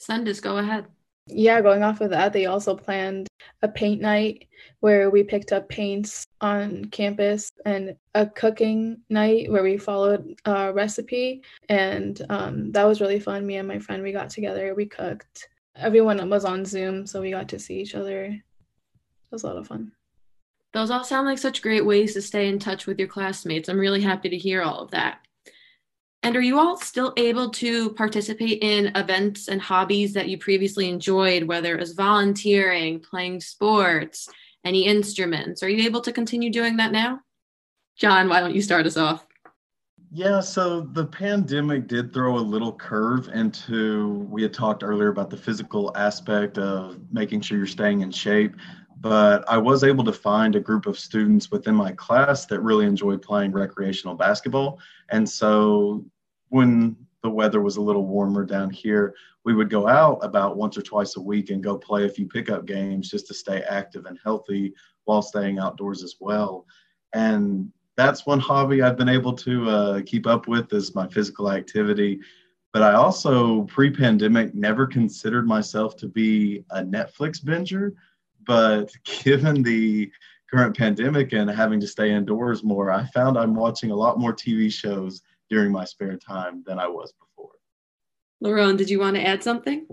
Sundis, 0.00 0.40
go 0.40 0.56
ahead. 0.56 0.86
Yeah, 1.26 1.60
going 1.60 1.82
off 1.82 2.00
of 2.00 2.08
that, 2.10 2.32
they 2.32 2.46
also 2.46 2.74
planned 2.74 3.28
a 3.60 3.68
paint 3.68 4.00
night 4.00 4.48
where 4.80 5.10
we 5.10 5.22
picked 5.22 5.52
up 5.52 5.68
paints 5.68 6.24
on 6.40 6.86
campus 6.86 7.50
and 7.66 7.96
a 8.14 8.26
cooking 8.26 9.02
night 9.10 9.50
where 9.50 9.62
we 9.62 9.76
followed 9.76 10.40
a 10.46 10.72
recipe. 10.72 11.42
And 11.68 12.24
um, 12.30 12.72
that 12.72 12.84
was 12.84 13.02
really 13.02 13.20
fun. 13.20 13.46
Me 13.46 13.56
and 13.56 13.68
my 13.68 13.78
friend, 13.78 14.02
we 14.02 14.12
got 14.12 14.30
together, 14.30 14.74
we 14.74 14.86
cooked. 14.86 15.48
Everyone 15.78 16.28
was 16.28 16.44
on 16.44 16.64
Zoom, 16.64 17.06
so 17.06 17.20
we 17.20 17.30
got 17.30 17.48
to 17.50 17.58
see 17.58 17.80
each 17.80 17.94
other. 17.94 18.24
It 18.24 18.42
was 19.30 19.44
a 19.44 19.46
lot 19.46 19.56
of 19.56 19.68
fun. 19.68 19.92
Those 20.72 20.90
all 20.90 21.04
sound 21.04 21.26
like 21.26 21.38
such 21.38 21.62
great 21.62 21.86
ways 21.86 22.14
to 22.14 22.22
stay 22.22 22.48
in 22.48 22.58
touch 22.58 22.86
with 22.86 22.98
your 22.98 23.08
classmates. 23.08 23.68
I'm 23.68 23.78
really 23.78 24.00
happy 24.00 24.28
to 24.28 24.36
hear 24.36 24.62
all 24.62 24.80
of 24.80 24.90
that. 24.90 25.20
And 26.24 26.36
are 26.36 26.42
you 26.42 26.58
all 26.58 26.76
still 26.76 27.12
able 27.16 27.50
to 27.50 27.90
participate 27.90 28.58
in 28.60 28.90
events 28.96 29.46
and 29.46 29.62
hobbies 29.62 30.14
that 30.14 30.28
you 30.28 30.36
previously 30.36 30.88
enjoyed, 30.88 31.44
whether 31.44 31.74
it 31.74 31.80
was 31.80 31.92
volunteering, 31.92 32.98
playing 32.98 33.40
sports, 33.40 34.28
any 34.64 34.84
instruments? 34.84 35.62
Are 35.62 35.68
you 35.68 35.84
able 35.84 36.00
to 36.00 36.12
continue 36.12 36.50
doing 36.50 36.76
that 36.78 36.90
now? 36.90 37.20
John, 37.96 38.28
why 38.28 38.40
don't 38.40 38.54
you 38.54 38.62
start 38.62 38.84
us 38.84 38.96
off? 38.96 39.27
Yeah, 40.10 40.40
so 40.40 40.80
the 40.80 41.04
pandemic 41.04 41.86
did 41.86 42.14
throw 42.14 42.38
a 42.38 42.40
little 42.40 42.72
curve 42.72 43.28
into, 43.28 44.26
we 44.30 44.42
had 44.42 44.54
talked 44.54 44.82
earlier 44.82 45.08
about 45.08 45.28
the 45.28 45.36
physical 45.36 45.94
aspect 45.96 46.56
of 46.56 46.98
making 47.12 47.42
sure 47.42 47.58
you're 47.58 47.66
staying 47.66 48.00
in 48.00 48.10
shape 48.10 48.54
but 49.00 49.48
I 49.48 49.58
was 49.58 49.84
able 49.84 50.04
to 50.04 50.12
find 50.12 50.56
a 50.56 50.60
group 50.60 50.86
of 50.86 50.98
students 50.98 51.50
within 51.50 51.74
my 51.74 51.92
class 51.92 52.46
that 52.46 52.60
really 52.60 52.84
enjoyed 52.84 53.22
playing 53.22 53.52
recreational 53.52 54.14
basketball. 54.14 54.80
And 55.10 55.28
so 55.28 56.04
when 56.48 56.96
the 57.22 57.30
weather 57.30 57.60
was 57.60 57.76
a 57.76 57.80
little 57.80 58.06
warmer 58.06 58.44
down 58.44 58.70
here, 58.70 59.14
we 59.44 59.54
would 59.54 59.70
go 59.70 59.86
out 59.86 60.18
about 60.22 60.56
once 60.56 60.76
or 60.76 60.82
twice 60.82 61.16
a 61.16 61.20
week 61.20 61.50
and 61.50 61.62
go 61.62 61.78
play 61.78 62.06
a 62.06 62.08
few 62.08 62.26
pickup 62.26 62.66
games 62.66 63.08
just 63.08 63.28
to 63.28 63.34
stay 63.34 63.62
active 63.68 64.06
and 64.06 64.18
healthy 64.22 64.74
while 65.04 65.22
staying 65.22 65.58
outdoors 65.58 66.02
as 66.02 66.16
well. 66.20 66.66
And 67.12 67.72
that's 67.98 68.24
one 68.24 68.38
hobby 68.38 68.80
I've 68.80 68.96
been 68.96 69.08
able 69.08 69.32
to 69.32 69.68
uh, 69.68 70.00
keep 70.06 70.28
up 70.28 70.46
with 70.46 70.72
is 70.72 70.94
my 70.94 71.08
physical 71.08 71.50
activity. 71.50 72.20
But 72.72 72.82
I 72.82 72.92
also 72.92 73.62
pre-pandemic 73.62 74.54
never 74.54 74.86
considered 74.86 75.48
myself 75.48 75.96
to 75.96 76.06
be 76.06 76.64
a 76.70 76.80
Netflix 76.80 77.42
binger. 77.42 77.92
But 78.46 78.92
given 79.24 79.64
the 79.64 80.12
current 80.48 80.76
pandemic 80.76 81.32
and 81.32 81.50
having 81.50 81.80
to 81.80 81.88
stay 81.88 82.12
indoors 82.12 82.62
more, 82.62 82.92
I 82.92 83.04
found 83.06 83.36
I'm 83.36 83.54
watching 83.54 83.90
a 83.90 83.96
lot 83.96 84.20
more 84.20 84.32
TV 84.32 84.72
shows 84.72 85.20
during 85.50 85.72
my 85.72 85.84
spare 85.84 86.16
time 86.16 86.62
than 86.64 86.78
I 86.78 86.86
was 86.86 87.12
before. 87.12 87.50
Lerone, 88.44 88.76
did 88.76 88.90
you 88.90 89.00
want 89.00 89.16
to 89.16 89.26
add 89.26 89.42
something? 89.42 89.88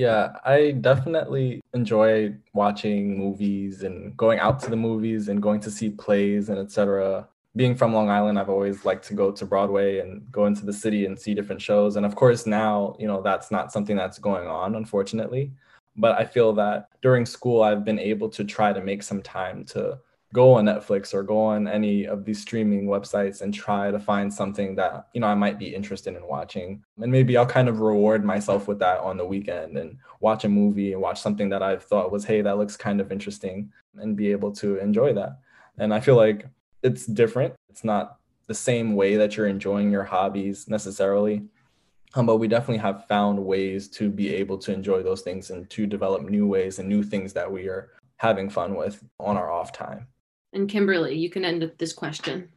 Yeah, 0.00 0.32
I 0.46 0.70
definitely 0.80 1.60
enjoy 1.74 2.34
watching 2.54 3.18
movies 3.18 3.82
and 3.82 4.16
going 4.16 4.38
out 4.38 4.58
to 4.60 4.70
the 4.70 4.76
movies 4.76 5.28
and 5.28 5.42
going 5.42 5.60
to 5.60 5.70
see 5.70 5.90
plays 5.90 6.48
and 6.48 6.58
etc. 6.58 7.28
Being 7.54 7.74
from 7.74 7.92
Long 7.92 8.08
Island, 8.08 8.38
I've 8.38 8.48
always 8.48 8.86
liked 8.86 9.06
to 9.08 9.14
go 9.14 9.30
to 9.30 9.44
Broadway 9.44 9.98
and 9.98 10.22
go 10.32 10.46
into 10.46 10.64
the 10.64 10.72
city 10.72 11.04
and 11.04 11.18
see 11.18 11.34
different 11.34 11.60
shows. 11.60 11.96
And 11.96 12.06
of 12.06 12.16
course, 12.16 12.46
now, 12.46 12.96
you 12.98 13.06
know, 13.06 13.20
that's 13.20 13.50
not 13.50 13.72
something 13.72 13.94
that's 13.94 14.18
going 14.18 14.48
on, 14.48 14.74
unfortunately. 14.74 15.52
But 15.96 16.18
I 16.18 16.24
feel 16.24 16.54
that 16.54 16.86
during 17.02 17.26
school, 17.26 17.62
I've 17.62 17.84
been 17.84 17.98
able 17.98 18.30
to 18.30 18.42
try 18.42 18.72
to 18.72 18.82
make 18.82 19.02
some 19.02 19.20
time 19.20 19.66
to 19.66 19.98
go 20.32 20.54
on 20.54 20.64
Netflix 20.64 21.12
or 21.12 21.22
go 21.22 21.38
on 21.38 21.66
any 21.66 22.06
of 22.06 22.24
these 22.24 22.40
streaming 22.40 22.86
websites 22.86 23.42
and 23.42 23.52
try 23.52 23.90
to 23.90 23.98
find 23.98 24.32
something 24.32 24.76
that 24.76 25.08
you 25.12 25.20
know 25.20 25.26
I 25.26 25.34
might 25.34 25.58
be 25.58 25.74
interested 25.74 26.14
in 26.16 26.26
watching. 26.26 26.82
And 27.00 27.10
maybe 27.10 27.36
I'll 27.36 27.46
kind 27.46 27.68
of 27.68 27.80
reward 27.80 28.24
myself 28.24 28.68
with 28.68 28.78
that 28.78 29.00
on 29.00 29.16
the 29.16 29.24
weekend 29.24 29.76
and 29.76 29.96
watch 30.20 30.44
a 30.44 30.48
movie 30.48 30.92
and 30.92 31.02
watch 31.02 31.20
something 31.20 31.48
that 31.50 31.62
I've 31.62 31.82
thought 31.82 32.12
was 32.12 32.24
hey 32.24 32.42
that 32.42 32.58
looks 32.58 32.76
kind 32.76 33.00
of 33.00 33.12
interesting 33.12 33.72
and 33.96 34.16
be 34.16 34.30
able 34.30 34.52
to 34.52 34.78
enjoy 34.78 35.12
that. 35.14 35.38
And 35.78 35.92
I 35.92 36.00
feel 36.00 36.16
like 36.16 36.46
it's 36.82 37.06
different. 37.06 37.54
It's 37.68 37.84
not 37.84 38.18
the 38.46 38.54
same 38.54 38.94
way 38.94 39.16
that 39.16 39.36
you're 39.36 39.46
enjoying 39.46 39.90
your 39.90 40.04
hobbies 40.04 40.68
necessarily. 40.68 41.42
Um, 42.14 42.26
but 42.26 42.38
we 42.38 42.48
definitely 42.48 42.78
have 42.78 43.06
found 43.06 43.38
ways 43.38 43.88
to 43.90 44.10
be 44.10 44.34
able 44.34 44.58
to 44.58 44.72
enjoy 44.72 45.02
those 45.02 45.22
things 45.22 45.50
and 45.50 45.70
to 45.70 45.86
develop 45.86 46.22
new 46.22 46.48
ways 46.48 46.80
and 46.80 46.88
new 46.88 47.04
things 47.04 47.32
that 47.34 47.50
we 47.50 47.68
are 47.68 47.90
having 48.16 48.50
fun 48.50 48.74
with 48.74 49.02
on 49.20 49.36
our 49.36 49.50
off 49.50 49.72
time. 49.72 50.08
And 50.52 50.68
Kimberly, 50.68 51.16
you 51.16 51.30
can 51.30 51.44
end 51.44 51.62
with 51.62 51.78
this 51.78 51.92
question. 51.92 52.48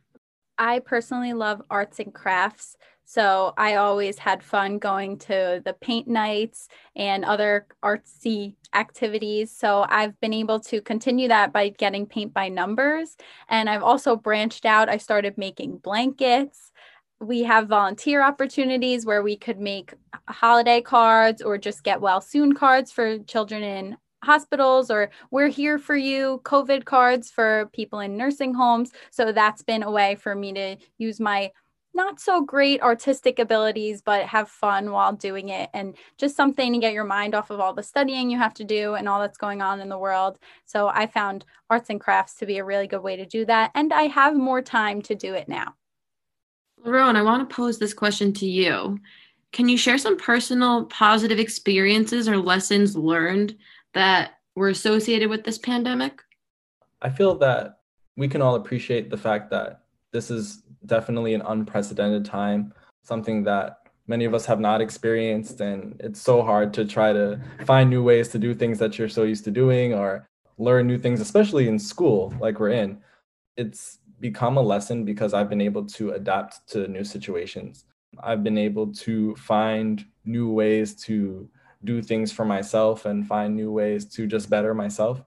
I 0.58 0.80
personally 0.80 1.34
love 1.34 1.62
arts 1.70 2.00
and 2.00 2.14
crafts. 2.14 2.76
So 3.06 3.54
I 3.58 3.76
always 3.76 4.18
had 4.18 4.44
fun 4.44 4.80
going 4.80 5.18
to 5.20 5.62
the 5.64 5.76
paint 5.82 6.08
nights 6.08 6.70
and 6.96 7.26
other 7.26 7.68
artsy 7.84 8.56
activities. 8.74 9.52
So 9.52 9.86
I've 9.90 10.20
been 10.22 10.34
able 10.34 10.60
to 10.62 10.82
continue 10.82 11.28
that 11.28 11.52
by 11.52 11.70
getting 11.70 12.06
paint 12.06 12.34
by 12.34 12.50
numbers. 12.50 13.18
And 13.50 13.70
I've 13.70 13.84
also 13.84 14.16
branched 14.16 14.66
out. 14.66 14.90
I 14.90 14.98
started 14.98 15.38
making 15.38 15.78
blankets. 15.78 16.72
We 17.20 17.44
have 17.44 17.68
volunteer 17.68 18.24
opportunities 18.24 19.06
where 19.06 19.22
we 19.22 19.38
could 19.38 19.60
make 19.60 19.94
holiday 20.28 20.82
cards 20.82 21.42
or 21.42 21.58
just 21.58 21.84
get 21.84 22.02
well 22.02 22.22
soon 22.22 22.54
cards 22.54 22.92
for 22.92 23.20
children 23.20 23.64
in 23.64 23.98
hospitals 24.24 24.90
or 24.90 25.10
we're 25.32 25.48
here 25.48 25.78
for 25.78 25.96
you 25.96 26.42
covid 26.44 26.86
cards 26.86 27.30
for 27.30 27.70
people 27.74 28.00
in 28.00 28.18
nursing 28.18 28.54
homes. 28.54 28.92
So 29.12 29.32
that's 29.32 29.64
been 29.64 29.84
a 29.84 29.92
way 29.92 30.16
for 30.16 30.36
me 30.36 30.54
to 30.54 30.78
use 30.98 31.20
my 31.20 31.52
not 31.96 32.20
so 32.20 32.42
great 32.42 32.82
artistic 32.82 33.38
abilities 33.38 34.02
but 34.02 34.26
have 34.26 34.50
fun 34.50 34.92
while 34.92 35.14
doing 35.14 35.50
it. 35.50 35.70
And 35.74 35.96
just 36.18 36.36
something 36.36 36.74
to 36.74 36.80
get 36.80 36.94
your 36.94 37.04
mind 37.04 37.36
off 37.36 37.52
of 37.52 37.60
all 37.60 37.74
the 37.74 37.84
studying 37.84 38.30
you 38.30 38.38
have 38.38 38.54
to 38.56 38.64
do 38.64 38.96
and 38.96 39.08
all 39.08 39.20
that's 39.20 39.38
going 39.38 39.62
on 39.62 39.80
in 39.80 39.90
the 39.90 39.98
world. 39.98 40.40
So 40.66 40.88
i 40.88 41.06
found 41.06 41.46
arts 41.70 41.90
and 41.90 42.00
crafts 42.00 42.36
to 42.36 42.46
be 42.46 42.58
a 42.58 42.66
really 42.66 42.88
good 42.88 43.04
way 43.04 43.16
to 43.16 43.26
do 43.26 43.46
that. 43.46 43.72
And 43.76 43.94
i 43.94 44.04
have 44.04 44.36
more 44.36 44.62
time 44.62 45.02
to 45.04 45.16
do 45.16 45.34
it 45.34 45.48
now. 45.48 45.76
Lerone, 46.86 47.16
i 47.16 47.22
want 47.22 47.48
to 47.48 47.56
pose 47.56 47.80
this 47.80 47.94
question 47.94 48.34
to 48.34 48.46
you. 48.46 49.00
Can 49.52 49.70
you 49.70 49.78
share 49.78 50.00
some 50.00 50.18
personal 50.18 50.86
positive 50.86 51.38
experiences 51.38 52.28
or 52.28 52.38
lessons 52.38 52.96
learned 52.96 53.56
that 53.94 54.36
were 54.56 54.70
associated 54.70 55.30
with 55.30 55.44
this 55.44 55.58
pandemic? 55.58 56.22
I 57.02 57.10
feel 57.10 57.36
that 57.40 57.80
we 58.16 58.28
can 58.28 58.42
all 58.42 58.56
appreciate 58.56 59.10
the 59.10 59.18
fact 59.18 59.50
that 59.52 59.82
this 60.12 60.30
is 60.30 60.64
definitely 60.86 61.34
an 61.34 61.42
unprecedented 61.42 62.26
time, 62.26 62.74
something 63.04 63.44
that 63.44 63.80
many 64.08 64.26
of 64.26 64.34
us 64.34 64.46
have 64.46 64.60
not 64.60 64.82
experienced. 64.82 65.62
And 65.62 66.00
it's 66.00 66.22
so 66.22 66.44
hard 66.44 66.74
to 66.76 66.86
try 66.86 67.14
to 67.14 67.40
find 67.66 67.90
new 67.90 68.04
ways 68.04 68.30
to 68.30 68.40
do 68.40 68.54
things 68.54 68.80
that 68.80 68.98
you're 68.98 69.10
so 69.10 69.24
used 69.24 69.44
to 69.46 69.52
doing 69.52 69.94
or 69.94 70.28
learn 70.58 70.88
new 70.88 70.98
things, 70.98 71.20
especially 71.20 71.68
in 71.68 71.80
school, 71.80 72.34
like 72.40 72.60
we're 72.60 72.70
in. 72.70 73.00
It's 73.58 74.00
become 74.20 74.58
a 74.58 74.62
lesson 74.62 75.04
because 75.04 75.34
I've 75.34 75.50
been 75.50 75.62
able 75.62 75.86
to 75.86 76.12
adapt 76.12 76.68
to 76.70 76.88
new 76.88 77.04
situations. 77.04 77.86
I've 78.22 78.44
been 78.44 78.58
able 78.58 78.94
to 78.94 79.36
find 79.36 80.06
new 80.26 80.52
ways 80.52 80.96
to 81.06 81.50
do 81.84 82.02
things 82.02 82.32
for 82.32 82.46
myself 82.46 83.06
and 83.06 83.28
find 83.28 83.56
new 83.56 83.72
ways 83.72 84.06
to 84.06 84.28
just 84.28 84.50
better 84.50 84.74
myself. 84.74 85.22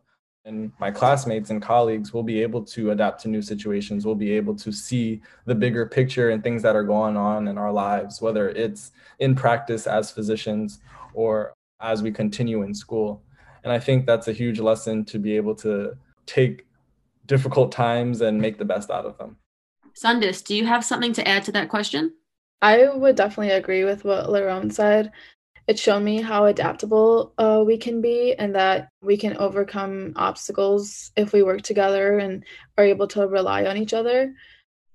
And 0.45 0.71
my 0.79 0.93
classmates 0.93 1.51
and 1.51 1.61
colleagues 1.61 2.13
will 2.13 2.23
be 2.23 2.41
able 2.41 2.63
to 2.67 2.93
adapt 2.93 3.21
to 3.23 3.29
new 3.29 3.43
situations. 3.43 4.07
We'll 4.07 4.15
be 4.15 4.31
able 4.33 4.55
to 4.57 4.71
see 4.71 5.21
the 5.45 5.55
bigger 5.55 5.87
picture 5.87 6.31
and 6.31 6.43
things 6.43 6.63
that 6.63 6.77
are 6.77 6.85
going 6.85 7.17
on 7.17 7.49
in 7.49 7.59
our 7.59 7.73
lives, 7.73 8.23
whether 8.23 8.51
it's 8.51 8.93
in 9.19 9.35
practice 9.35 9.89
as 9.89 10.13
physicians 10.13 10.79
or 11.15 11.53
as 11.81 12.03
we 12.03 12.13
continue 12.13 12.63
in 12.63 12.75
school. 12.75 13.23
And 13.65 13.73
I 13.73 13.81
think 13.81 14.07
that's 14.07 14.29
a 14.29 14.33
huge 14.33 14.61
lesson 14.61 15.05
to 15.07 15.19
be 15.19 15.37
able 15.37 15.57
to 15.57 15.97
take 16.27 16.67
difficult 17.27 17.73
times 17.73 18.21
and 18.21 18.41
make 18.41 18.57
the 18.59 18.65
best 18.65 18.89
out 18.89 19.05
of 19.05 19.19
them. 19.19 19.37
Sundis, 20.01 20.45
do 20.45 20.55
you 20.55 20.65
have 20.67 20.85
something 20.85 21.13
to 21.15 21.27
add 21.27 21.43
to 21.45 21.53
that 21.53 21.69
question? 21.69 22.13
I 22.63 22.89
would 22.89 23.17
definitely 23.17 23.51
agree 23.51 23.85
with 23.85 24.05
what 24.05 24.27
Lerone 24.27 24.73
said 24.73 25.11
it's 25.67 25.81
shown 25.81 26.05
me 26.05 26.21
how 26.21 26.47
adaptable 26.47 27.33
uh, 27.39 27.63
we 27.67 27.77
can 27.77 28.01
be 28.01 28.35
and 28.35 28.55
that 28.55 28.89
we 29.03 29.17
can 29.17 29.37
overcome 29.37 30.13
obstacles 30.15 31.11
if 31.17 31.33
we 31.33 31.43
work 31.43 31.63
together 31.63 32.19
and 32.19 32.45
are 32.79 32.85
able 32.85 33.09
to 33.09 33.27
rely 33.27 33.65
on 33.65 33.77
each 33.77 33.93
other. 33.93 34.35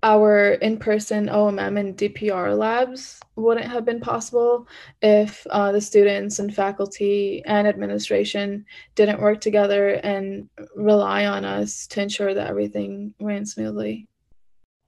Our 0.04 0.54
in 0.54 0.78
person 0.78 1.28
OMM 1.28 1.78
and 1.78 1.96
DPR 1.96 2.56
labs 2.58 3.20
wouldn't 3.36 3.70
have 3.70 3.84
been 3.84 4.00
possible 4.00 4.66
if 5.00 5.46
uh, 5.50 5.70
the 5.70 5.80
students 5.80 6.40
and 6.40 6.52
faculty 6.52 7.42
and 7.46 7.68
administration 7.68 8.64
didn't 8.96 9.20
work 9.20 9.40
together 9.40 9.90
and 9.90 10.48
rely 10.74 11.26
on 11.26 11.44
us 11.44 11.86
to 11.88 12.02
ensure 12.02 12.34
that 12.34 12.48
everything 12.48 13.14
ran 13.20 13.46
smoothly. 13.46 14.08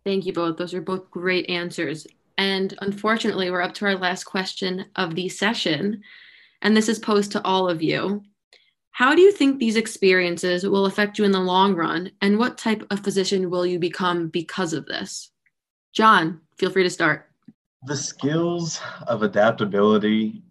Thank 0.04 0.26
you 0.26 0.32
both. 0.32 0.56
Those 0.56 0.74
are 0.74 0.82
both 0.82 1.10
great 1.10 1.48
answers. 1.48 2.06
And 2.38 2.74
unfortunately, 2.80 3.50
we're 3.50 3.62
up 3.62 3.74
to 3.74 3.86
our 3.86 3.96
last 3.96 4.24
question 4.24 4.86
of 4.96 5.14
the 5.14 5.28
session. 5.28 6.02
And 6.62 6.76
this 6.76 6.88
is 6.88 6.98
posed 6.98 7.32
to 7.32 7.44
all 7.44 7.68
of 7.68 7.82
you. 7.82 8.22
How 8.90 9.14
do 9.14 9.22
you 9.22 9.32
think 9.32 9.58
these 9.58 9.76
experiences 9.76 10.64
will 10.64 10.86
affect 10.86 11.18
you 11.18 11.24
in 11.24 11.32
the 11.32 11.40
long 11.40 11.74
run? 11.74 12.12
And 12.20 12.38
what 12.38 12.58
type 12.58 12.84
of 12.90 13.00
physician 13.00 13.50
will 13.50 13.66
you 13.66 13.78
become 13.78 14.28
because 14.28 14.72
of 14.72 14.86
this? 14.86 15.30
John, 15.92 16.40
feel 16.58 16.70
free 16.70 16.84
to 16.84 16.90
start. 16.90 17.28
The 17.86 17.96
skills 17.96 18.80
of 19.08 19.22
adaptability 19.22 20.42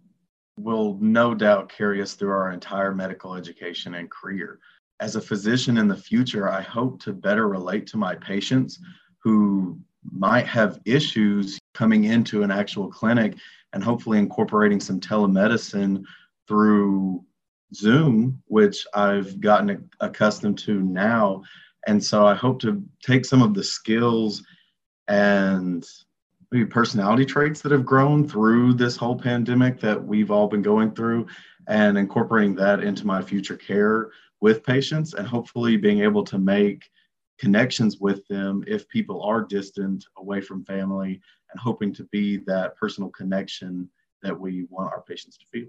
will 0.58 0.98
no 1.00 1.34
doubt 1.34 1.68
carry 1.68 2.00
us 2.00 2.14
through 2.14 2.30
our 2.30 2.52
entire 2.52 2.94
medical 2.94 3.34
education 3.34 3.94
and 3.94 4.10
career. 4.10 4.60
As 5.00 5.16
a 5.16 5.20
physician 5.20 5.78
in 5.78 5.88
the 5.88 5.96
future, 5.96 6.48
I 6.48 6.60
hope 6.60 7.00
to 7.02 7.12
better 7.12 7.48
relate 7.48 7.86
to 7.88 7.96
my 7.96 8.14
patients 8.14 8.78
who 9.22 9.78
might 10.12 10.46
have 10.46 10.80
issues 10.84 11.58
coming 11.74 12.04
into 12.04 12.42
an 12.42 12.50
actual 12.50 12.88
clinic 12.88 13.34
and 13.72 13.82
hopefully 13.82 14.18
incorporating 14.18 14.80
some 14.80 15.00
telemedicine 15.00 16.04
through 16.48 17.24
Zoom, 17.74 18.40
which 18.46 18.86
I've 18.94 19.40
gotten 19.40 19.90
accustomed 20.00 20.58
to 20.60 20.80
now. 20.80 21.42
And 21.86 22.02
so 22.02 22.26
I 22.26 22.34
hope 22.34 22.60
to 22.60 22.82
take 23.02 23.24
some 23.24 23.42
of 23.42 23.52
the 23.52 23.64
skills 23.64 24.42
and 25.08 25.84
maybe 26.50 26.66
personality 26.66 27.24
traits 27.24 27.60
that 27.60 27.72
have 27.72 27.84
grown 27.84 28.26
through 28.26 28.74
this 28.74 28.96
whole 28.96 29.16
pandemic 29.16 29.80
that 29.80 30.02
we've 30.02 30.30
all 30.30 30.46
been 30.46 30.62
going 30.62 30.94
through 30.94 31.26
and 31.66 31.98
incorporating 31.98 32.54
that 32.54 32.82
into 32.82 33.06
my 33.06 33.20
future 33.20 33.56
care 33.56 34.10
with 34.40 34.62
patients 34.62 35.14
and 35.14 35.26
hopefully 35.26 35.76
being 35.76 36.00
able 36.00 36.22
to 36.24 36.38
make 36.38 36.90
connections 37.38 37.98
with 37.98 38.26
them 38.28 38.62
if 38.66 38.88
people 38.88 39.22
are 39.22 39.42
distant 39.42 40.04
away 40.16 40.40
from 40.40 40.64
family 40.64 41.20
and 41.50 41.60
hoping 41.60 41.92
to 41.94 42.04
be 42.04 42.38
that 42.46 42.76
personal 42.76 43.10
connection 43.10 43.88
that 44.22 44.38
we 44.38 44.66
want 44.70 44.92
our 44.92 45.02
patients 45.02 45.36
to 45.38 45.46
feel. 45.46 45.68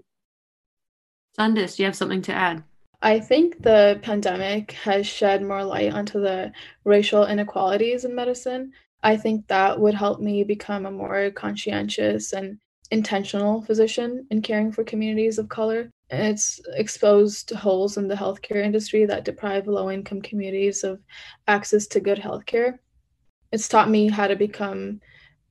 Sundis, 1.38 1.76
do 1.76 1.82
you 1.82 1.86
have 1.86 1.96
something 1.96 2.22
to 2.22 2.32
add? 2.32 2.64
I 3.02 3.20
think 3.20 3.62
the 3.62 3.98
pandemic 4.02 4.72
has 4.72 5.06
shed 5.06 5.42
more 5.42 5.62
light 5.62 5.92
onto 5.92 6.20
the 6.20 6.52
racial 6.84 7.26
inequalities 7.26 8.04
in 8.04 8.14
medicine. 8.14 8.72
I 9.02 9.16
think 9.16 9.46
that 9.48 9.78
would 9.78 9.94
help 9.94 10.20
me 10.20 10.44
become 10.44 10.86
a 10.86 10.90
more 10.90 11.30
conscientious 11.30 12.32
and 12.32 12.58
intentional 12.90 13.62
physician 13.62 14.26
in 14.30 14.42
caring 14.42 14.72
for 14.72 14.84
communities 14.84 15.38
of 15.38 15.48
color. 15.48 15.90
It's 16.10 16.60
exposed 16.74 17.50
holes 17.50 17.96
in 17.96 18.08
the 18.08 18.14
healthcare 18.14 18.64
industry 18.64 19.06
that 19.06 19.24
deprive 19.24 19.66
low 19.66 19.90
income 19.90 20.22
communities 20.22 20.84
of 20.84 21.00
access 21.48 21.86
to 21.88 22.00
good 22.00 22.18
healthcare. 22.18 22.78
It's 23.52 23.68
taught 23.68 23.90
me 23.90 24.08
how 24.08 24.28
to 24.28 24.36
become 24.36 25.00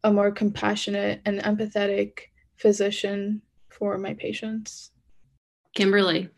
a 0.04 0.12
more 0.12 0.32
compassionate 0.32 1.22
and 1.26 1.40
empathetic 1.40 2.20
physician 2.58 3.42
for 3.70 3.98
my 3.98 4.14
patients. 4.14 4.92
Kimberly. 5.74 6.30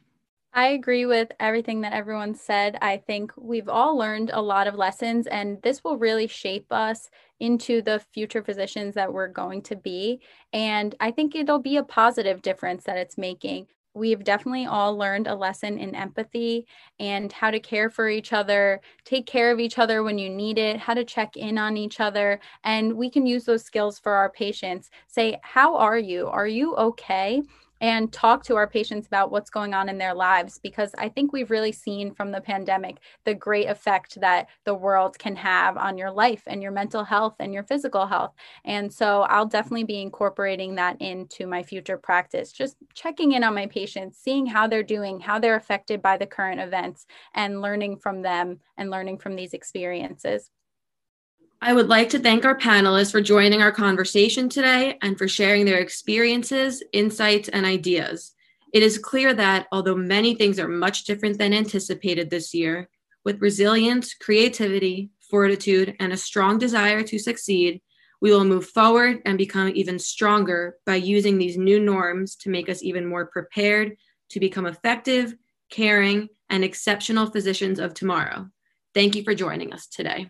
I 0.58 0.70
agree 0.70 1.06
with 1.06 1.32
everything 1.40 1.82
that 1.82 1.94
everyone 1.94 2.34
said. 2.34 2.80
I 2.82 2.98
think 2.98 3.32
we've 3.38 3.70
all 3.70 3.96
learned 3.96 4.32
a 4.34 4.42
lot 4.42 4.66
of 4.66 4.74
lessons, 4.74 5.28
and 5.28 5.62
this 5.62 5.84
will 5.84 6.00
really 6.00 6.26
shape 6.26 6.66
us 6.72 7.12
into 7.40 7.84
the 7.84 8.00
future 8.12 8.44
physicians 8.44 8.96
that 8.96 9.14
we're 9.14 9.28
going 9.28 9.62
to 9.62 9.76
be. 9.76 10.20
And 10.52 10.96
I 11.00 11.12
think 11.12 11.36
it'll 11.36 11.60
be 11.60 11.78
a 11.78 11.84
positive 11.84 12.42
difference 12.42 12.86
that 12.86 12.98
it's 12.98 13.20
making. 13.20 13.68
We've 13.94 14.24
definitely 14.24 14.66
all 14.66 14.98
learned 14.98 15.28
a 15.28 15.36
lesson 15.36 15.78
in 15.78 15.94
empathy 15.94 16.66
and 17.00 17.32
how 17.32 17.52
to 17.52 17.60
care 17.60 17.92
for 17.92 18.10
each 18.10 18.34
other, 18.34 18.82
take 19.06 19.28
care 19.28 19.52
of 19.52 19.60
each 19.60 19.78
other 19.78 20.02
when 20.02 20.18
you 20.18 20.30
need 20.30 20.58
it, 20.58 20.80
how 20.80 20.96
to 20.96 21.04
check 21.04 21.38
in 21.38 21.60
on 21.60 21.78
each 21.78 22.00
other. 22.00 22.40
And 22.64 22.98
we 22.98 23.12
can 23.12 23.28
use 23.28 23.46
those 23.46 23.64
skills 23.64 24.00
for 24.00 24.14
our 24.14 24.32
patients. 24.32 24.90
Say, 25.08 25.38
How 25.44 25.76
are 25.76 26.00
you? 26.00 26.26
Are 26.28 26.48
you 26.48 26.76
okay? 26.78 27.44
And 27.82 28.12
talk 28.12 28.44
to 28.44 28.56
our 28.56 28.68
patients 28.68 29.08
about 29.08 29.32
what's 29.32 29.50
going 29.50 29.74
on 29.74 29.90
in 29.90 29.98
their 29.98 30.14
lives 30.14 30.60
because 30.62 30.92
I 30.98 31.10
think 31.10 31.32
we've 31.32 31.52
really 31.52 31.72
seen 31.72 32.14
from 32.14 32.32
the 32.32 32.42
pandemic 32.42 32.98
the 33.26 33.36
great 33.36 33.68
effect 33.68 34.20
that 34.22 34.48
the 34.66 34.74
world 34.74 35.18
can 35.20 35.36
have 35.36 35.78
on 35.78 35.98
your 35.98 36.12
life 36.12 36.44
and 36.48 36.62
your 36.62 36.72
mental 36.72 37.04
health 37.04 37.36
and 37.40 37.54
your 37.54 37.64
physical 37.64 38.08
health. 38.08 38.34
And 38.66 38.92
so 38.92 39.22
I'll 39.24 39.46
definitely 39.46 39.84
be 39.84 40.02
incorporating 40.02 40.76
that 40.76 41.00
into 41.02 41.48
my 41.48 41.64
future 41.64 41.98
practice, 41.98 42.52
just 42.52 42.78
checking 42.94 43.34
in 43.34 43.44
on 43.44 43.56
my 43.56 43.68
patients, 43.68 44.18
seeing 44.18 44.46
how 44.46 44.68
they're 44.68 44.84
doing, 44.84 45.20
how 45.20 45.40
they're 45.40 45.56
affected 45.56 46.02
by 46.02 46.18
the 46.18 46.26
current 46.26 46.60
events, 46.62 47.06
and 47.34 47.62
learning 47.62 47.98
from 47.98 48.22
them 48.22 48.60
and 48.78 48.90
learning 48.90 49.18
from 49.18 49.36
these 49.36 49.54
experiences. 49.54 50.50
I 51.60 51.74
would 51.74 51.88
like 51.88 52.10
to 52.10 52.20
thank 52.20 52.46
our 52.46 52.58
panelists 52.58 53.12
for 53.12 53.20
joining 53.20 53.64
our 53.64 53.72
conversation 53.72 54.48
today 54.48 55.00
and 55.02 55.18
for 55.18 55.28
sharing 55.28 55.66
their 55.66 55.80
experiences, 55.80 56.84
insights, 56.94 57.50
and 57.50 57.66
ideas. 57.66 58.36
It 58.74 58.84
is 58.84 59.00
clear 59.00 59.34
that 59.34 59.66
although 59.72 59.96
many 59.96 60.36
things 60.36 60.60
are 60.60 60.68
much 60.68 61.06
different 61.06 61.40
than 61.40 61.54
anticipated 61.54 62.30
this 62.30 62.54
year, 62.54 62.90
with 63.26 63.42
resilience, 63.42 64.14
creativity, 64.14 65.10
fortitude, 65.20 65.96
and 66.00 66.14
a 66.14 66.18
strong 66.18 66.60
desire 66.60 67.02
to 67.02 67.18
succeed, 67.18 67.82
we 68.22 68.32
will 68.32 68.46
move 68.46 68.68
forward 68.68 69.20
and 69.26 69.38
become 69.38 69.72
even 69.74 69.98
stronger 69.98 70.76
by 70.86 70.96
using 70.96 71.40
these 71.40 71.58
new 71.58 71.80
norms 71.80 72.36
to 72.36 72.50
make 72.50 72.70
us 72.70 72.84
even 72.84 73.06
more 73.06 73.26
prepared 73.26 73.98
to 74.30 74.40
become 74.40 74.68
effective, 74.68 75.36
caring, 75.72 76.30
and 76.52 76.64
exceptional 76.64 77.26
physicians 77.32 77.80
of 77.80 77.96
tomorrow. 77.96 78.48
Thank 78.94 79.16
you 79.16 79.24
for 79.24 79.34
joining 79.34 79.74
us 79.74 79.88
today. 79.88 80.30